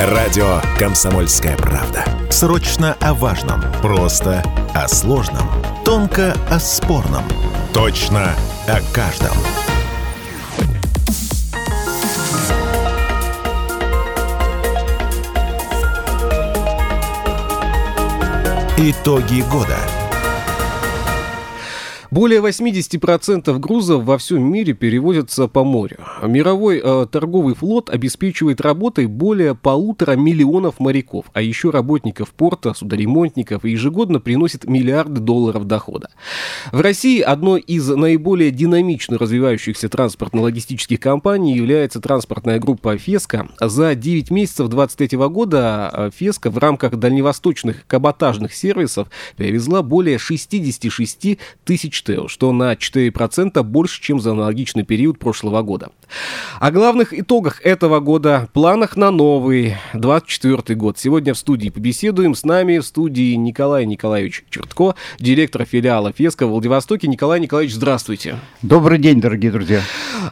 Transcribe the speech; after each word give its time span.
Радио 0.00 0.60
«Комсомольская 0.76 1.56
правда». 1.56 2.04
Срочно 2.28 2.96
о 3.00 3.14
важном. 3.14 3.62
Просто 3.80 4.42
о 4.74 4.88
сложном. 4.88 5.48
Тонко 5.84 6.34
о 6.50 6.58
спорном. 6.58 7.22
Точно 7.72 8.34
о 8.66 8.80
каждом. 8.92 9.36
Итоги 18.76 19.42
года. 19.42 19.78
Более 22.14 22.40
80% 22.40 23.58
грузов 23.58 24.04
во 24.04 24.18
всем 24.18 24.44
мире 24.44 24.72
перевозятся 24.72 25.48
по 25.48 25.64
морю. 25.64 25.96
Мировой 26.22 26.80
э, 26.80 27.06
торговый 27.10 27.56
флот 27.56 27.90
обеспечивает 27.90 28.60
работой 28.60 29.06
более 29.06 29.56
полутора 29.56 30.12
миллионов 30.12 30.78
моряков, 30.78 31.24
а 31.32 31.42
еще 31.42 31.70
работников 31.70 32.30
порта, 32.30 32.72
судоремонтников 32.72 33.64
и 33.64 33.70
ежегодно 33.70 34.20
приносит 34.20 34.62
миллиарды 34.62 35.20
долларов 35.20 35.66
дохода. 35.66 36.08
В 36.70 36.80
России 36.80 37.20
одной 37.20 37.60
из 37.60 37.88
наиболее 37.88 38.52
динамично 38.52 39.18
развивающихся 39.18 39.88
транспортно-логистических 39.88 41.00
компаний 41.00 41.56
является 41.56 42.00
транспортная 42.00 42.60
группа 42.60 42.96
«Феска». 42.96 43.48
За 43.58 43.96
9 43.96 44.30
месяцев 44.30 44.68
2023 44.68 45.18
года 45.18 45.90
э, 45.92 46.10
«Феска» 46.16 46.52
в 46.52 46.58
рамках 46.58 46.94
дальневосточных 46.94 47.84
каботажных 47.88 48.54
сервисов 48.54 49.08
перевезла 49.36 49.82
более 49.82 50.18
66 50.18 51.40
тысяч 51.64 52.03
ТЭО, 52.04 52.28
что 52.28 52.52
на 52.52 52.74
4% 52.74 53.62
больше, 53.62 54.00
чем 54.00 54.20
за 54.20 54.32
аналогичный 54.32 54.84
период 54.84 55.18
прошлого 55.18 55.62
года. 55.62 55.90
О 56.60 56.70
главных 56.70 57.18
итогах 57.18 57.60
этого 57.64 58.00
года, 58.00 58.48
планах 58.52 58.96
на 58.96 59.10
новый 59.10 59.76
24 59.94 60.78
год. 60.78 60.98
Сегодня 60.98 61.34
в 61.34 61.38
студии 61.38 61.70
побеседуем. 61.70 62.34
С 62.34 62.44
нами 62.44 62.78
в 62.78 62.86
студии 62.86 63.34
Николай 63.34 63.86
Николаевич 63.86 64.44
Чертко, 64.50 64.94
директор 65.18 65.64
филиала 65.64 66.12
ФЕСКО 66.12 66.46
в 66.46 66.50
Владивостоке. 66.50 67.08
Николай 67.08 67.40
Николаевич, 67.40 67.74
здравствуйте. 67.74 68.36
Добрый 68.62 68.98
день, 68.98 69.20
дорогие 69.20 69.50
друзья. 69.50 69.80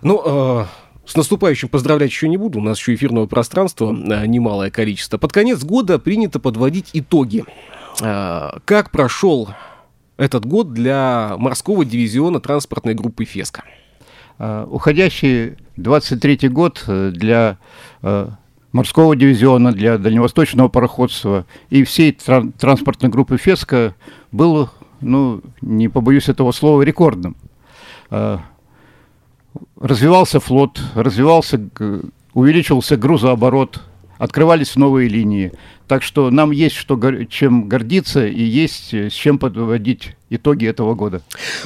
Ну, 0.02 0.22
э, 0.24 0.64
с 1.04 1.16
наступающим 1.16 1.68
поздравлять 1.68 2.10
еще 2.10 2.28
не 2.28 2.36
буду, 2.36 2.58
у 2.58 2.62
нас 2.62 2.78
еще 2.78 2.94
эфирного 2.94 3.26
пространства 3.26 3.92
э, 3.92 4.26
немалое 4.26 4.70
количество. 4.70 5.18
Под 5.18 5.32
конец 5.32 5.64
года 5.64 5.98
принято 5.98 6.38
подводить 6.38 6.90
итоги. 6.92 7.44
Э, 8.00 8.58
как 8.64 8.90
прошел 8.90 9.48
этот 10.22 10.46
год 10.46 10.72
для 10.72 11.34
морского 11.36 11.84
дивизиона 11.84 12.38
транспортной 12.38 12.94
группы 12.94 13.24
«Феска»? 13.24 13.64
А, 14.38 14.66
уходящий 14.66 15.56
23 15.76 16.48
год 16.48 16.84
э, 16.86 17.10
для 17.12 17.58
э, 18.02 18.28
морского 18.70 19.16
дивизиона, 19.16 19.72
для 19.72 19.98
дальневосточного 19.98 20.68
пароходства 20.68 21.44
и 21.70 21.82
всей 21.82 22.12
тран- 22.12 22.52
транспортной 22.52 23.10
группы 23.10 23.36
«Феска» 23.36 23.96
был, 24.30 24.70
ну, 25.00 25.42
не 25.60 25.88
побоюсь 25.88 26.28
этого 26.28 26.52
слова, 26.52 26.82
рекордным. 26.82 27.36
А, 28.08 28.42
развивался 29.80 30.38
флот, 30.38 30.80
развивался, 30.94 31.68
увеличивался 32.32 32.96
грузооборот, 32.96 33.82
открывались 34.22 34.76
новые 34.76 35.08
линии. 35.08 35.50
Так 35.88 36.04
что 36.04 36.30
нам 36.30 36.52
есть 36.52 36.76
что, 36.76 36.96
чем 37.24 37.68
гордиться 37.68 38.24
и 38.24 38.40
есть 38.40 38.94
э, 38.94 39.10
с 39.10 39.12
чем 39.12 39.36
подводить 39.36 40.14
итоги 40.30 40.64
этого 40.64 40.94
года. 40.94 41.22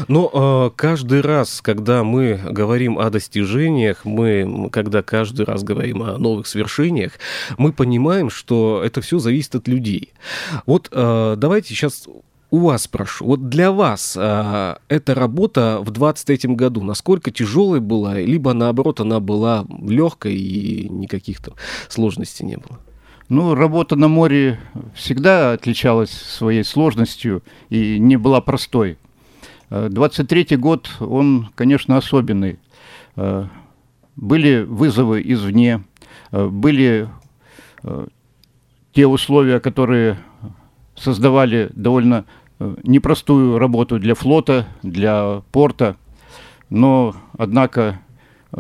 Но 0.09 0.31
э, 0.33 0.71
каждый 0.75 1.21
раз, 1.21 1.61
когда 1.61 2.03
мы 2.03 2.41
говорим 2.51 2.99
о 2.99 3.11
достижениях, 3.11 4.07
мы, 4.07 4.71
когда 4.73 5.03
каждый 5.03 5.45
раз 5.45 5.65
говорим 5.65 6.03
о 6.03 6.17
новых 6.17 6.47
свершениях, 6.47 7.13
мы 7.59 7.75
понимаем, 7.75 8.31
что 8.31 8.83
это 8.83 9.03
все 9.03 9.19
зависит 9.19 9.55
от 9.55 9.69
людей. 9.69 10.15
Вот 10.65 10.89
э, 10.91 11.35
давайте 11.37 11.75
сейчас 11.75 12.09
у 12.57 12.61
вас 12.61 12.85
спрошу. 12.85 13.27
Вот 13.27 13.49
для 13.49 13.71
вас 13.71 14.17
а, 14.19 14.79
эта 14.89 15.15
работа 15.15 15.79
в 15.83 15.91
23 15.91 16.55
году 16.55 16.83
насколько 16.83 17.31
тяжелой 17.31 17.81
была, 17.81 18.15
либо 18.15 18.55
наоборот 18.55 19.01
она 19.01 19.21
была 19.21 19.67
легкой 19.83 20.37
и 20.37 20.89
никаких 20.89 21.43
там 21.43 21.55
сложностей 21.89 22.47
не 22.47 22.57
было? 22.57 22.79
Ну, 23.29 23.55
работа 23.55 23.97
на 23.97 24.09
море 24.09 24.59
всегда 24.95 25.53
отличалась 25.53 26.11
своей 26.11 26.65
сложностью 26.65 27.43
и 27.69 27.99
не 27.99 28.17
была 28.17 28.41
простой. 28.41 28.97
23-й 29.71 30.55
э, 30.55 30.57
год, 30.57 30.89
он, 31.01 31.49
конечно, 31.57 31.97
особенный. 31.97 32.59
Э, 33.17 33.47
были 34.15 34.63
вызовы 34.63 35.21
извне, 35.25 35.85
э, 36.31 36.47
были 36.47 37.09
те 38.93 39.07
условия, 39.07 39.61
которые 39.61 40.19
создавали 40.97 41.71
довольно 41.75 42.25
непростую 42.59 43.59
работу 43.59 43.99
для 43.99 44.15
флота, 44.15 44.67
для 44.83 45.43
порта. 45.53 45.97
Но, 46.71 47.15
однако, 47.37 48.01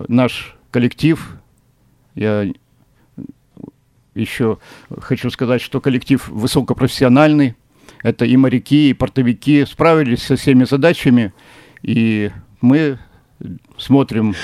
наш 0.09 0.57
коллектив, 0.71 1.39
я 2.15 2.51
еще 4.15 4.59
хочу 5.01 5.31
сказать, 5.31 5.61
что 5.61 5.81
коллектив 5.81 6.27
высокопрофессиональный. 6.29 7.55
Это 8.03 8.25
и 8.25 8.37
моряки, 8.37 8.91
и 8.91 8.95
портовики 8.95 9.65
справились 9.65 10.23
со 10.23 10.37
всеми 10.37 10.65
задачами, 10.65 11.33
и 11.83 12.31
мы 12.61 12.99
смотрим 13.79 14.35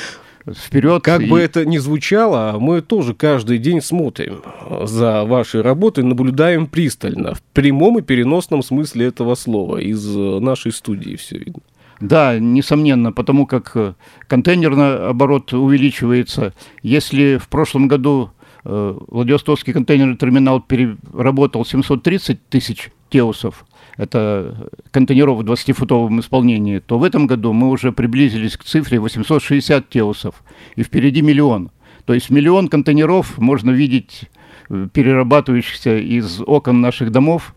вперед. 0.50 1.03
Как 1.03 1.22
и... 1.22 1.26
бы 1.26 1.38
это 1.38 1.64
ни 1.64 1.78
звучало, 1.78 2.58
мы 2.58 2.80
тоже 2.80 3.14
каждый 3.14 3.58
день 3.58 3.80
смотрим 3.80 4.42
за 4.84 5.25
вашей 5.25 5.60
работой, 5.60 6.04
наблюдаем 6.04 6.66
пристально, 6.66 7.34
в 7.34 7.42
прямом 7.53 7.98
и 7.98 8.03
переносном 8.03 8.62
смысле 8.62 9.06
этого 9.06 9.34
слова, 9.34 9.78
из 9.78 10.04
нашей 10.06 10.72
студии 10.72 11.16
все 11.16 11.38
видно. 11.38 11.62
Да, 12.00 12.38
несомненно, 12.38 13.12
потому 13.12 13.47
как 13.47 13.97
контейнерный 14.26 15.08
оборот 15.08 15.52
увеличивается. 15.52 16.52
Если 16.82 17.36
в 17.36 17.48
прошлом 17.48 17.86
году 17.86 18.32
Э, 18.64 18.97
Владивостокский 19.08 19.72
контейнерный 19.72 20.16
терминал 20.16 20.60
переработал 20.60 21.64
730 21.64 22.48
тысяч 22.48 22.91
теусов, 23.10 23.64
это 23.97 24.70
контейнеров 24.91 25.38
в 25.38 25.43
20-футовом 25.43 26.20
исполнении, 26.20 26.78
то 26.78 26.98
в 26.98 27.04
этом 27.04 27.26
году 27.26 27.53
мы 27.53 27.69
уже 27.69 27.93
приблизились 27.93 28.56
к 28.56 28.65
цифре 28.65 28.98
860 28.98 29.88
теусов, 29.88 30.43
и 30.76 30.82
впереди 30.82 31.22
миллион. 31.22 31.70
То 32.04 32.15
есть 32.15 32.31
миллион 32.31 32.69
контейнеров 32.69 33.38
можно 33.38 33.70
видеть 33.70 34.22
э, 34.69 34.88
перерабатывающихся 34.93 35.98
из 35.98 36.41
окон 36.41 36.81
наших 36.81 37.12
домов, 37.12 37.54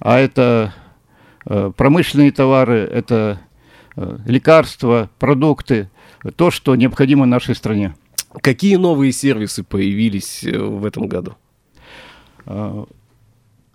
а 0.00 0.18
это 0.18 0.74
э, 1.46 1.72
промышленные 1.76 2.32
товары, 2.32 2.78
это 2.78 3.40
лекарства, 4.24 5.10
продукты, 5.18 5.90
то, 6.36 6.50
что 6.50 6.74
необходимо 6.76 7.26
нашей 7.26 7.54
стране. 7.54 7.94
Какие 8.40 8.76
новые 8.76 9.12
сервисы 9.12 9.64
появились 9.64 10.44
э, 10.44 10.58
в 10.58 10.84
этом 10.86 11.08
году? 11.08 11.36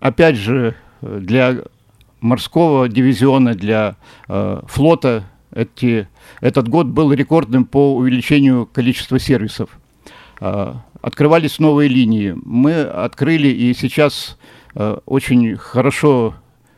Опять 0.00 0.36
же, 0.36 0.74
для 1.00 1.62
морского 2.20 2.88
дивизиона, 2.88 3.54
для 3.54 3.96
э, 4.28 4.62
флота 4.66 5.24
эти, 5.52 6.08
этот 6.40 6.68
год 6.68 6.86
был 6.86 7.12
рекордным 7.12 7.64
по 7.64 7.94
увеличению 7.94 8.66
количества 8.66 9.18
сервисов. 9.18 9.78
Э, 10.40 10.74
открывались 11.00 11.58
новые 11.58 11.88
линии. 11.88 12.34
Мы 12.44 12.82
открыли 12.82 13.48
и 13.48 13.74
сейчас 13.74 14.38
э, 14.74 14.98
очень 15.06 15.56
хорошо, 15.56 16.34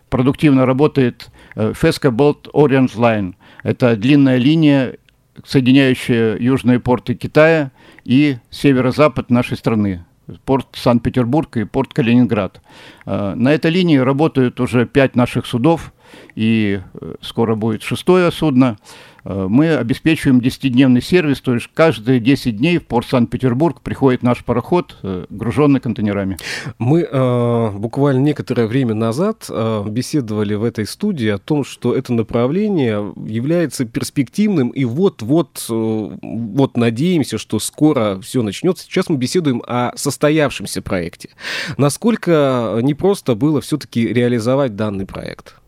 продуктивно 0.08 0.66
работает 0.66 1.30
э, 1.56 1.72
Fesca 1.72 2.10
Bolt 2.10 2.50
Orient 2.52 2.94
Line. 2.96 3.34
Это 3.62 3.96
длинная 3.96 4.36
линия 4.36 4.96
соединяющая 5.44 6.36
южные 6.36 6.80
порты 6.80 7.14
Китая 7.14 7.70
и 8.04 8.36
северо-запад 8.50 9.30
нашей 9.30 9.56
страны 9.56 10.04
порт 10.44 10.68
Санкт-Петербург 10.72 11.56
и 11.56 11.64
порт 11.64 11.94
Калининград. 11.94 12.60
А, 13.06 13.34
на 13.34 13.52
этой 13.52 13.70
линии 13.70 13.98
работают 13.98 14.60
уже 14.60 14.86
пять 14.86 15.16
наших 15.16 15.46
судов, 15.46 15.92
и 16.34 16.80
э, 16.94 17.14
скоро 17.20 17.54
будет 17.54 17.82
шестое 17.82 18.30
судно. 18.32 18.78
Э, 19.24 19.46
мы 19.48 19.76
обеспечиваем 19.76 20.40
10-дневный 20.40 21.02
сервис, 21.02 21.40
то 21.40 21.54
есть 21.54 21.68
каждые 21.72 22.20
10 22.20 22.56
дней 22.56 22.78
в 22.78 22.86
порт 22.86 23.06
Санкт-Петербург 23.08 23.80
приходит 23.80 24.22
наш 24.22 24.44
пароход, 24.44 24.96
э, 25.02 25.26
груженный 25.30 25.80
контейнерами. 25.80 26.36
Мы 26.78 27.02
э, 27.02 27.70
буквально 27.72 28.20
некоторое 28.20 28.66
время 28.66 28.94
назад 28.94 29.46
э, 29.48 29.84
беседовали 29.88 30.54
в 30.54 30.64
этой 30.64 30.86
студии 30.86 31.28
о 31.28 31.38
том, 31.38 31.64
что 31.64 31.94
это 31.94 32.12
направление 32.12 33.12
является 33.26 33.84
перспективным, 33.84 34.70
и 34.70 34.84
вот-вот 34.84 35.66
э, 35.68 36.10
вот 36.22 36.76
надеемся, 36.76 37.38
что 37.38 37.58
скоро 37.58 38.20
все 38.20 38.42
начнется. 38.42 38.84
Сейчас 38.84 39.08
мы 39.08 39.16
беседуем 39.16 39.62
о 39.66 39.92
состоявшемся 39.96 40.82
проекте. 40.82 41.30
Насколько 41.76 42.78
непросто 42.82 43.34
было 43.34 43.60
все-таки 43.60 44.06
реализовать 44.08 44.76
данный 44.76 45.06
проект? 45.06 45.59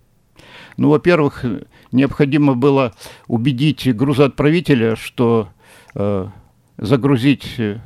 Ну, 0.77 0.91
во-первых, 0.91 1.45
необходимо 1.91 2.55
было 2.55 2.93
убедить 3.27 3.95
грузоотправителя, 3.95 4.97
что 4.97 5.49
э, 5.95 6.27
загрузить 6.79 7.55
э, 7.59 7.79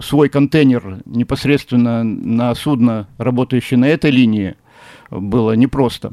свой 0.00 0.28
контейнер 0.28 1.02
непосредственно 1.04 2.04
на 2.04 2.54
судно, 2.54 3.08
работающее 3.18 3.78
на 3.78 3.86
этой 3.88 4.10
линии, 4.10 4.56
было 5.10 5.52
непросто. 5.52 6.12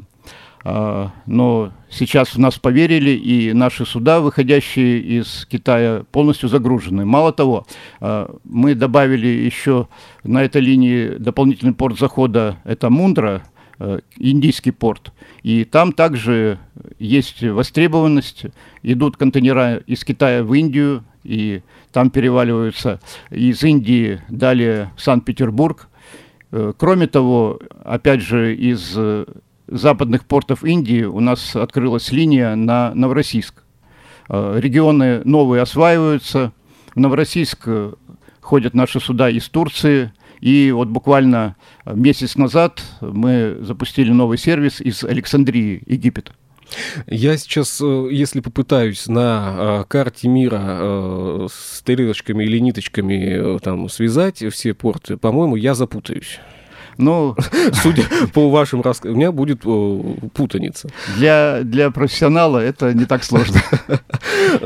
А, 0.68 1.12
но 1.26 1.72
сейчас 1.88 2.34
в 2.34 2.38
нас 2.38 2.58
поверили, 2.58 3.10
и 3.10 3.52
наши 3.52 3.86
суда, 3.86 4.18
выходящие 4.18 4.98
из 4.98 5.46
Китая, 5.48 6.02
полностью 6.10 6.48
загружены. 6.48 7.04
Мало 7.04 7.32
того, 7.32 7.68
а, 8.00 8.34
мы 8.42 8.74
добавили 8.74 9.28
еще 9.28 9.86
на 10.24 10.42
этой 10.42 10.60
линии 10.60 11.18
дополнительный 11.18 11.72
порт 11.72 12.00
захода, 12.00 12.56
это 12.64 12.90
Мундра, 12.90 13.44
индийский 14.16 14.70
порт. 14.70 15.12
И 15.42 15.64
там 15.64 15.92
также 15.92 16.58
есть 16.98 17.42
востребованность, 17.42 18.46
идут 18.82 19.16
контейнера 19.16 19.76
из 19.78 20.04
Китая 20.04 20.42
в 20.42 20.54
Индию, 20.54 21.04
и 21.26 21.62
там 21.92 22.10
переваливаются 22.10 23.00
из 23.30 23.62
Индии 23.64 24.20
далее 24.28 24.92
в 24.96 25.02
Санкт-Петербург. 25.02 25.88
Э, 26.52 26.72
кроме 26.76 27.06
того, 27.06 27.58
опять 27.84 28.20
же, 28.20 28.54
из 28.54 28.92
э, 28.96 29.26
западных 29.66 30.24
портов 30.26 30.64
Индии 30.64 31.02
у 31.02 31.20
нас 31.20 31.56
открылась 31.56 32.12
линия 32.12 32.54
на 32.54 32.94
Новороссийск. 32.94 33.62
Э, 34.28 34.58
регионы 34.60 35.22
новые 35.24 35.62
осваиваются. 35.62 36.52
В 36.94 37.00
Новороссийск 37.00 37.68
ходят 38.40 38.74
наши 38.74 39.00
суда 39.00 39.28
из 39.28 39.48
Турции. 39.48 40.12
И 40.40 40.70
вот 40.72 40.88
буквально 40.88 41.56
месяц 41.84 42.36
назад 42.36 42.82
мы 43.00 43.58
запустили 43.60 44.10
новый 44.10 44.38
сервис 44.38 44.80
из 44.80 45.04
Александрии, 45.04 45.82
Египет. 45.86 46.32
Я 47.06 47.36
сейчас, 47.36 47.80
э, 47.80 48.08
если 48.10 48.40
попытаюсь 48.40 49.06
на 49.06 49.54
э, 49.56 49.84
карте 49.88 50.28
мира 50.28 50.60
э, 50.62 51.48
стрелочками 51.50 52.44
или 52.44 52.58
ниточками 52.58 53.58
там 53.60 53.88
связать 53.88 54.44
все 54.52 54.74
порты, 54.74 55.16
по-моему, 55.16 55.56
я 55.56 55.74
запутаюсь. 55.74 56.40
Ну, 56.98 57.36
судя 57.72 58.04
по 58.32 58.50
вашим 58.50 58.80
рассказам, 58.82 59.16
у 59.16 59.18
меня 59.18 59.32
будет 59.32 59.62
путаница. 59.62 60.88
Для, 61.16 61.60
для 61.62 61.90
профессионала 61.90 62.58
это 62.58 62.94
не 62.94 63.04
так 63.04 63.24
сложно. 63.24 63.60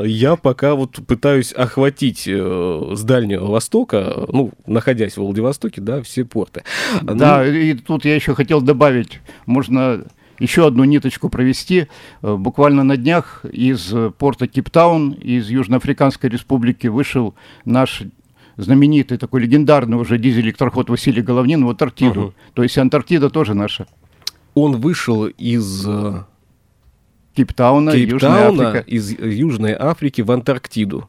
Я 0.03 0.35
пока 0.35 0.75
вот 0.75 0.99
пытаюсь 1.07 1.53
охватить 1.53 2.23
с 2.27 3.03
Дальнего 3.03 3.45
Востока, 3.47 4.25
ну, 4.31 4.51
находясь 4.65 5.13
в 5.13 5.17
Владивостоке, 5.17 5.81
да, 5.81 6.01
все 6.01 6.25
порты. 6.25 6.63
Да, 7.01 7.43
ну, 7.45 7.51
и 7.51 7.73
тут 7.73 8.05
я 8.05 8.15
еще 8.15 8.35
хотел 8.35 8.61
добавить, 8.61 9.19
можно 9.45 10.03
еще 10.41 10.65
одну 10.67 10.83
ниточку 10.83 11.29
провести. 11.29 11.87
Э, 12.21 12.35
буквально 12.35 12.83
на 12.83 12.97
днях 12.97 13.45
из 13.45 13.93
порта 14.17 14.47
Кейптаун, 14.47 15.11
из 15.11 15.49
Южноафриканской 15.49 16.29
республики 16.29 16.87
вышел 16.87 17.35
наш 17.63 18.03
знаменитый, 18.57 19.17
такой 19.17 19.41
легендарный 19.41 19.97
уже 19.97 20.17
дизель-электроход 20.17 20.89
Василий 20.89 21.21
Головнин 21.21 21.65
в 21.65 21.69
Антарктиду. 21.69 22.21
Угу. 22.21 22.33
То 22.53 22.63
есть 22.63 22.77
Антарктида 22.77 23.29
тоже 23.29 23.53
наша. 23.53 23.87
Он 24.53 24.79
вышел 24.81 25.27
из 25.27 25.85
э, 25.87 26.23
Кейптауна, 27.35 27.93
Кейптауна 27.93 28.83
из 28.85 29.17
Южной 29.17 29.73
Африки 29.73 30.21
в 30.21 30.31
Антарктиду. 30.31 31.07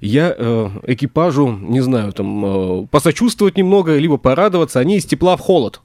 Я 0.00 0.34
э, 0.36 0.70
экипажу, 0.86 1.50
не 1.50 1.80
знаю, 1.80 2.12
там 2.12 2.44
э, 2.44 2.86
посочувствовать 2.86 3.56
немного, 3.56 3.96
либо 3.96 4.16
порадоваться, 4.16 4.78
они 4.80 4.96
из 4.96 5.04
тепла 5.04 5.36
в 5.36 5.40
холод. 5.40 5.80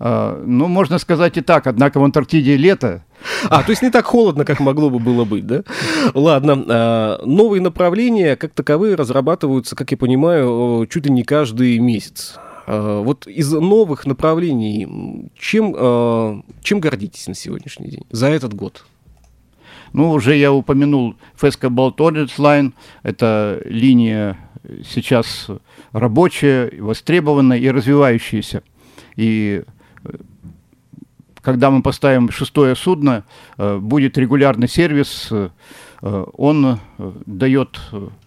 А, 0.00 0.40
ну, 0.46 0.68
можно 0.68 0.98
сказать 0.98 1.36
и 1.36 1.40
так, 1.40 1.66
однако 1.66 1.98
в 1.98 2.04
Антарктиде 2.04 2.56
лето. 2.56 3.04
А, 3.48 3.62
то 3.62 3.70
есть 3.70 3.82
не 3.82 3.90
так 3.90 4.06
холодно, 4.06 4.44
как 4.44 4.60
могло 4.60 4.90
бы 4.90 4.98
было 4.98 5.24
быть, 5.24 5.46
да? 5.46 5.64
Ладно. 6.14 6.64
А, 6.68 7.22
новые 7.24 7.60
направления, 7.60 8.36
как 8.36 8.52
таковые, 8.52 8.94
разрабатываются, 8.94 9.74
как 9.74 9.90
я 9.90 9.96
понимаю, 9.96 10.86
чуть 10.88 11.06
ли 11.06 11.12
не 11.12 11.24
каждый 11.24 11.78
месяц. 11.78 12.36
А, 12.66 13.02
вот 13.02 13.26
из 13.26 13.52
новых 13.52 14.06
направлений, 14.06 15.30
чем, 15.36 16.44
чем 16.62 16.80
гордитесь 16.80 17.26
на 17.26 17.34
сегодняшний 17.34 17.88
день, 17.88 18.04
за 18.10 18.28
этот 18.28 18.54
год? 18.54 18.84
Ну, 19.92 20.12
уже 20.12 20.36
я 20.36 20.52
упомянул 20.52 21.16
Fesca 21.40 21.70
Baltornets 21.70 22.36
Line. 22.38 22.72
Это 23.02 23.60
линия 23.64 24.36
сейчас 24.84 25.48
рабочая, 25.92 26.70
востребованная 26.78 27.58
и 27.58 27.70
развивающаяся. 27.70 28.62
И 29.16 29.62
когда 31.48 31.70
мы 31.70 31.82
поставим 31.82 32.30
шестое 32.30 32.74
судно, 32.76 33.24
э, 33.56 33.78
будет 33.78 34.18
регулярный 34.18 34.68
сервис, 34.68 35.28
э, 35.30 35.48
он 36.36 36.78
э, 36.98 37.12
дает 37.24 37.80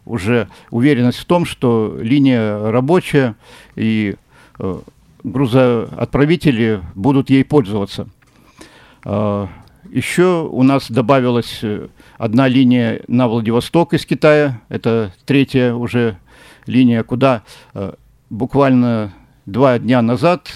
уже 0.06 0.48
уверенность 0.72 1.20
в 1.20 1.26
том, 1.26 1.46
что 1.46 1.98
линия 2.02 2.72
рабочая 2.72 3.36
и 3.76 4.16
грузоотправители 5.24 6.82
будут 6.96 7.30
ей 7.30 7.46
пользоваться. 7.46 8.08
Еще 9.04 10.48
у 10.52 10.64
нас 10.64 10.90
добавилась 10.92 11.62
одна 12.18 12.48
линия 12.48 13.02
на 13.08 13.28
Владивосток 13.28 13.94
из 13.94 14.06
Китая. 14.06 14.62
Это 14.70 15.14
третья 15.26 15.74
уже 15.74 16.18
линия, 16.66 17.04
куда 17.04 17.44
буквально 18.30 19.14
два 19.46 19.80
дня 19.80 20.02
назад 20.02 20.52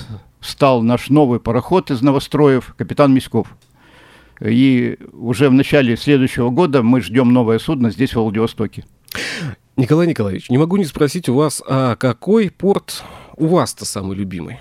стал 0.45 0.81
наш 0.81 1.09
новый 1.09 1.39
пароход 1.39 1.91
из 1.91 2.01
новостроев, 2.01 2.73
капитан 2.77 3.13
Мисков. 3.13 3.47
И 4.41 4.97
уже 5.13 5.49
в 5.49 5.53
начале 5.53 5.95
следующего 5.95 6.49
года 6.49 6.83
мы 6.83 7.01
ждем 7.01 7.31
новое 7.31 7.59
судно 7.59 7.89
здесь, 7.89 8.11
в 8.11 8.21
Владивостоке. 8.21 8.85
Николай 9.77 10.07
Николаевич, 10.07 10.49
не 10.49 10.57
могу 10.57 10.77
не 10.77 10.85
спросить 10.85 11.27
у 11.29 11.35
вас, 11.35 11.61
а 11.67 11.95
какой 11.95 12.49
порт 12.49 13.03
у 13.37 13.47
вас-то 13.47 13.85
самый 13.85 14.15
любимый? 14.15 14.59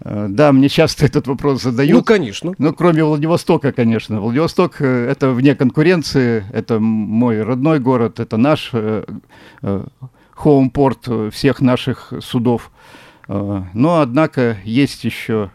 Э, 0.00 0.26
да, 0.28 0.52
мне 0.52 0.68
часто 0.68 1.06
этот 1.06 1.26
вопрос 1.26 1.62
задают. 1.62 1.92
Ну, 1.92 2.02
конечно. 2.02 2.54
Ну, 2.58 2.72
кроме 2.72 3.04
Владивостока, 3.04 3.72
конечно. 3.72 4.20
Владивосток 4.20 4.80
э,– 4.80 5.08
это 5.10 5.30
вне 5.30 5.54
конкуренции, 5.54 6.44
это 6.52 6.80
мой 6.80 7.42
родной 7.42 7.78
город, 7.78 8.20
это 8.20 8.36
наш 8.36 8.70
э, 8.72 9.04
хоум-порт 10.32 11.32
всех 11.32 11.60
наших 11.60 12.12
судов. 12.20 12.70
Э, 13.28 13.62
но, 13.74 14.00
однако, 14.00 14.58
есть 14.64 15.04
еще, 15.04 15.50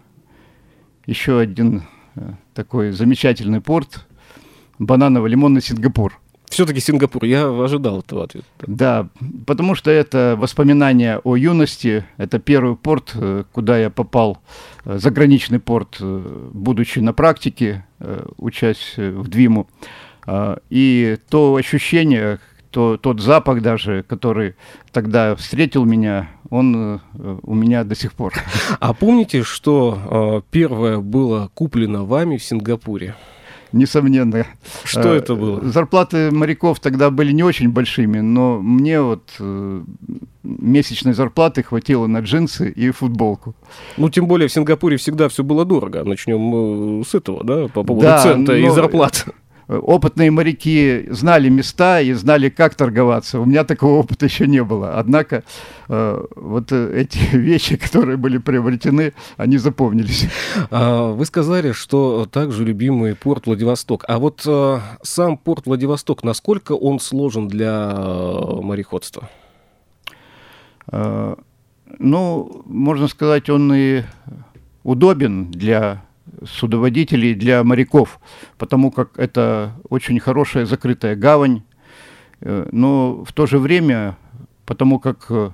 еще 1.05 1.39
один 1.39 1.83
э, 2.15 2.33
такой 2.53 2.91
замечательный 2.91 3.61
порт– 3.61 4.07
бананово-лимонный 4.79 5.61
Сингапур. 5.61 6.19
Все-таки 6.49 6.81
Сингапур, 6.81 7.23
я 7.23 7.47
ожидал 7.47 7.99
этого 7.99 8.25
ответа. 8.25 8.47
Да, 8.67 9.07
потому 9.45 9.75
что 9.75 9.89
это 9.89 10.35
воспоминания 10.37 11.19
о 11.23 11.37
юности. 11.37 12.03
Это 12.17 12.39
первый 12.39 12.75
порт, 12.75 13.11
э, 13.13 13.43
куда 13.51 13.77
я 13.77 13.89
попал, 13.89 14.39
заграничный 14.83 15.59
порт, 15.59 15.97
будучи 16.01 16.99
на 16.99 17.13
практике, 17.13 17.85
учась 18.37 18.95
в 18.97 19.27
Двиму. 19.27 19.69
И 20.69 21.17
то 21.29 21.55
ощущение, 21.55 22.39
то, 22.71 22.97
тот 22.97 23.19
запах 23.21 23.61
даже, 23.61 24.03
который 24.03 24.55
тогда 24.91 25.35
встретил 25.35 25.85
меня, 25.85 26.29
он 26.49 26.75
э, 26.75 27.37
у 27.43 27.53
меня 27.53 27.83
до 27.83 27.95
сих 27.95 28.13
пор. 28.13 28.33
А 28.79 28.93
помните, 28.93 29.43
что 29.43 30.41
э, 30.43 30.51
первое 30.51 30.99
было 30.99 31.51
куплено 31.53 32.05
вами 32.05 32.37
в 32.37 32.43
Сингапуре? 32.43 33.15
Несомненно. 33.73 34.45
Что 34.83 35.13
э, 35.13 35.17
это 35.17 35.35
было? 35.35 35.61
Зарплаты 35.61 36.31
моряков 36.31 36.79
тогда 36.79 37.09
были 37.09 37.31
не 37.31 37.43
очень 37.43 37.69
большими, 37.69 38.19
но 38.19 38.59
мне 38.59 39.01
вот 39.01 39.29
э, 39.39 39.83
месячной 40.43 41.13
зарплаты 41.13 41.63
хватило 41.63 42.07
на 42.07 42.19
джинсы 42.19 42.69
и 42.69 42.91
футболку. 42.91 43.55
Ну, 43.97 44.09
тем 44.09 44.27
более 44.27 44.49
в 44.49 44.51
Сингапуре 44.51 44.97
всегда 44.97 45.29
все 45.29 45.43
было 45.43 45.63
дорого. 45.63 46.03
Начнем 46.03 47.03
с 47.03 47.15
этого, 47.15 47.43
да, 47.43 47.67
по 47.67 47.83
поводу 47.83 48.07
да, 48.07 48.23
цента 48.23 48.51
но... 48.51 48.57
и 48.57 48.69
зарплат 48.69 49.25
опытные 49.79 50.31
моряки 50.31 51.07
знали 51.09 51.49
места 51.49 52.01
и 52.01 52.13
знали, 52.13 52.49
как 52.49 52.75
торговаться. 52.75 53.39
У 53.39 53.45
меня 53.45 53.63
такого 53.63 53.99
опыта 53.99 54.25
еще 54.25 54.47
не 54.47 54.63
было. 54.63 54.97
Однако 54.97 55.43
э, 55.87 56.25
вот 56.35 56.71
эти 56.71 57.17
вещи, 57.35 57.77
которые 57.77 58.17
были 58.17 58.37
приобретены, 58.37 59.13
они 59.37 59.57
запомнились. 59.57 60.27
А, 60.69 61.11
вы 61.11 61.25
сказали, 61.25 61.71
что 61.71 62.25
также 62.25 62.65
любимый 62.65 63.15
порт 63.15 63.45
Владивосток. 63.45 64.03
А 64.07 64.19
вот 64.19 64.43
э, 64.45 64.79
сам 65.01 65.37
порт 65.37 65.65
Владивосток, 65.65 66.23
насколько 66.23 66.73
он 66.73 66.99
сложен 66.99 67.47
для 67.47 67.93
э, 67.95 68.61
мореходства? 68.61 69.29
Ну, 71.99 72.63
можно 72.65 73.07
сказать, 73.07 73.49
он 73.49 73.73
и 73.73 74.03
удобен 74.83 75.51
для 75.51 76.03
судоводителей 76.45 77.33
для 77.33 77.63
моряков, 77.63 78.19
потому 78.57 78.91
как 78.91 79.17
это 79.17 79.73
очень 79.89 80.19
хорошая 80.19 80.65
закрытая 80.65 81.15
гавань, 81.15 81.63
э, 82.41 82.67
но 82.71 83.23
в 83.23 83.33
то 83.33 83.45
же 83.45 83.59
время, 83.59 84.17
потому 84.65 84.99
как 84.99 85.27
э, 85.29 85.51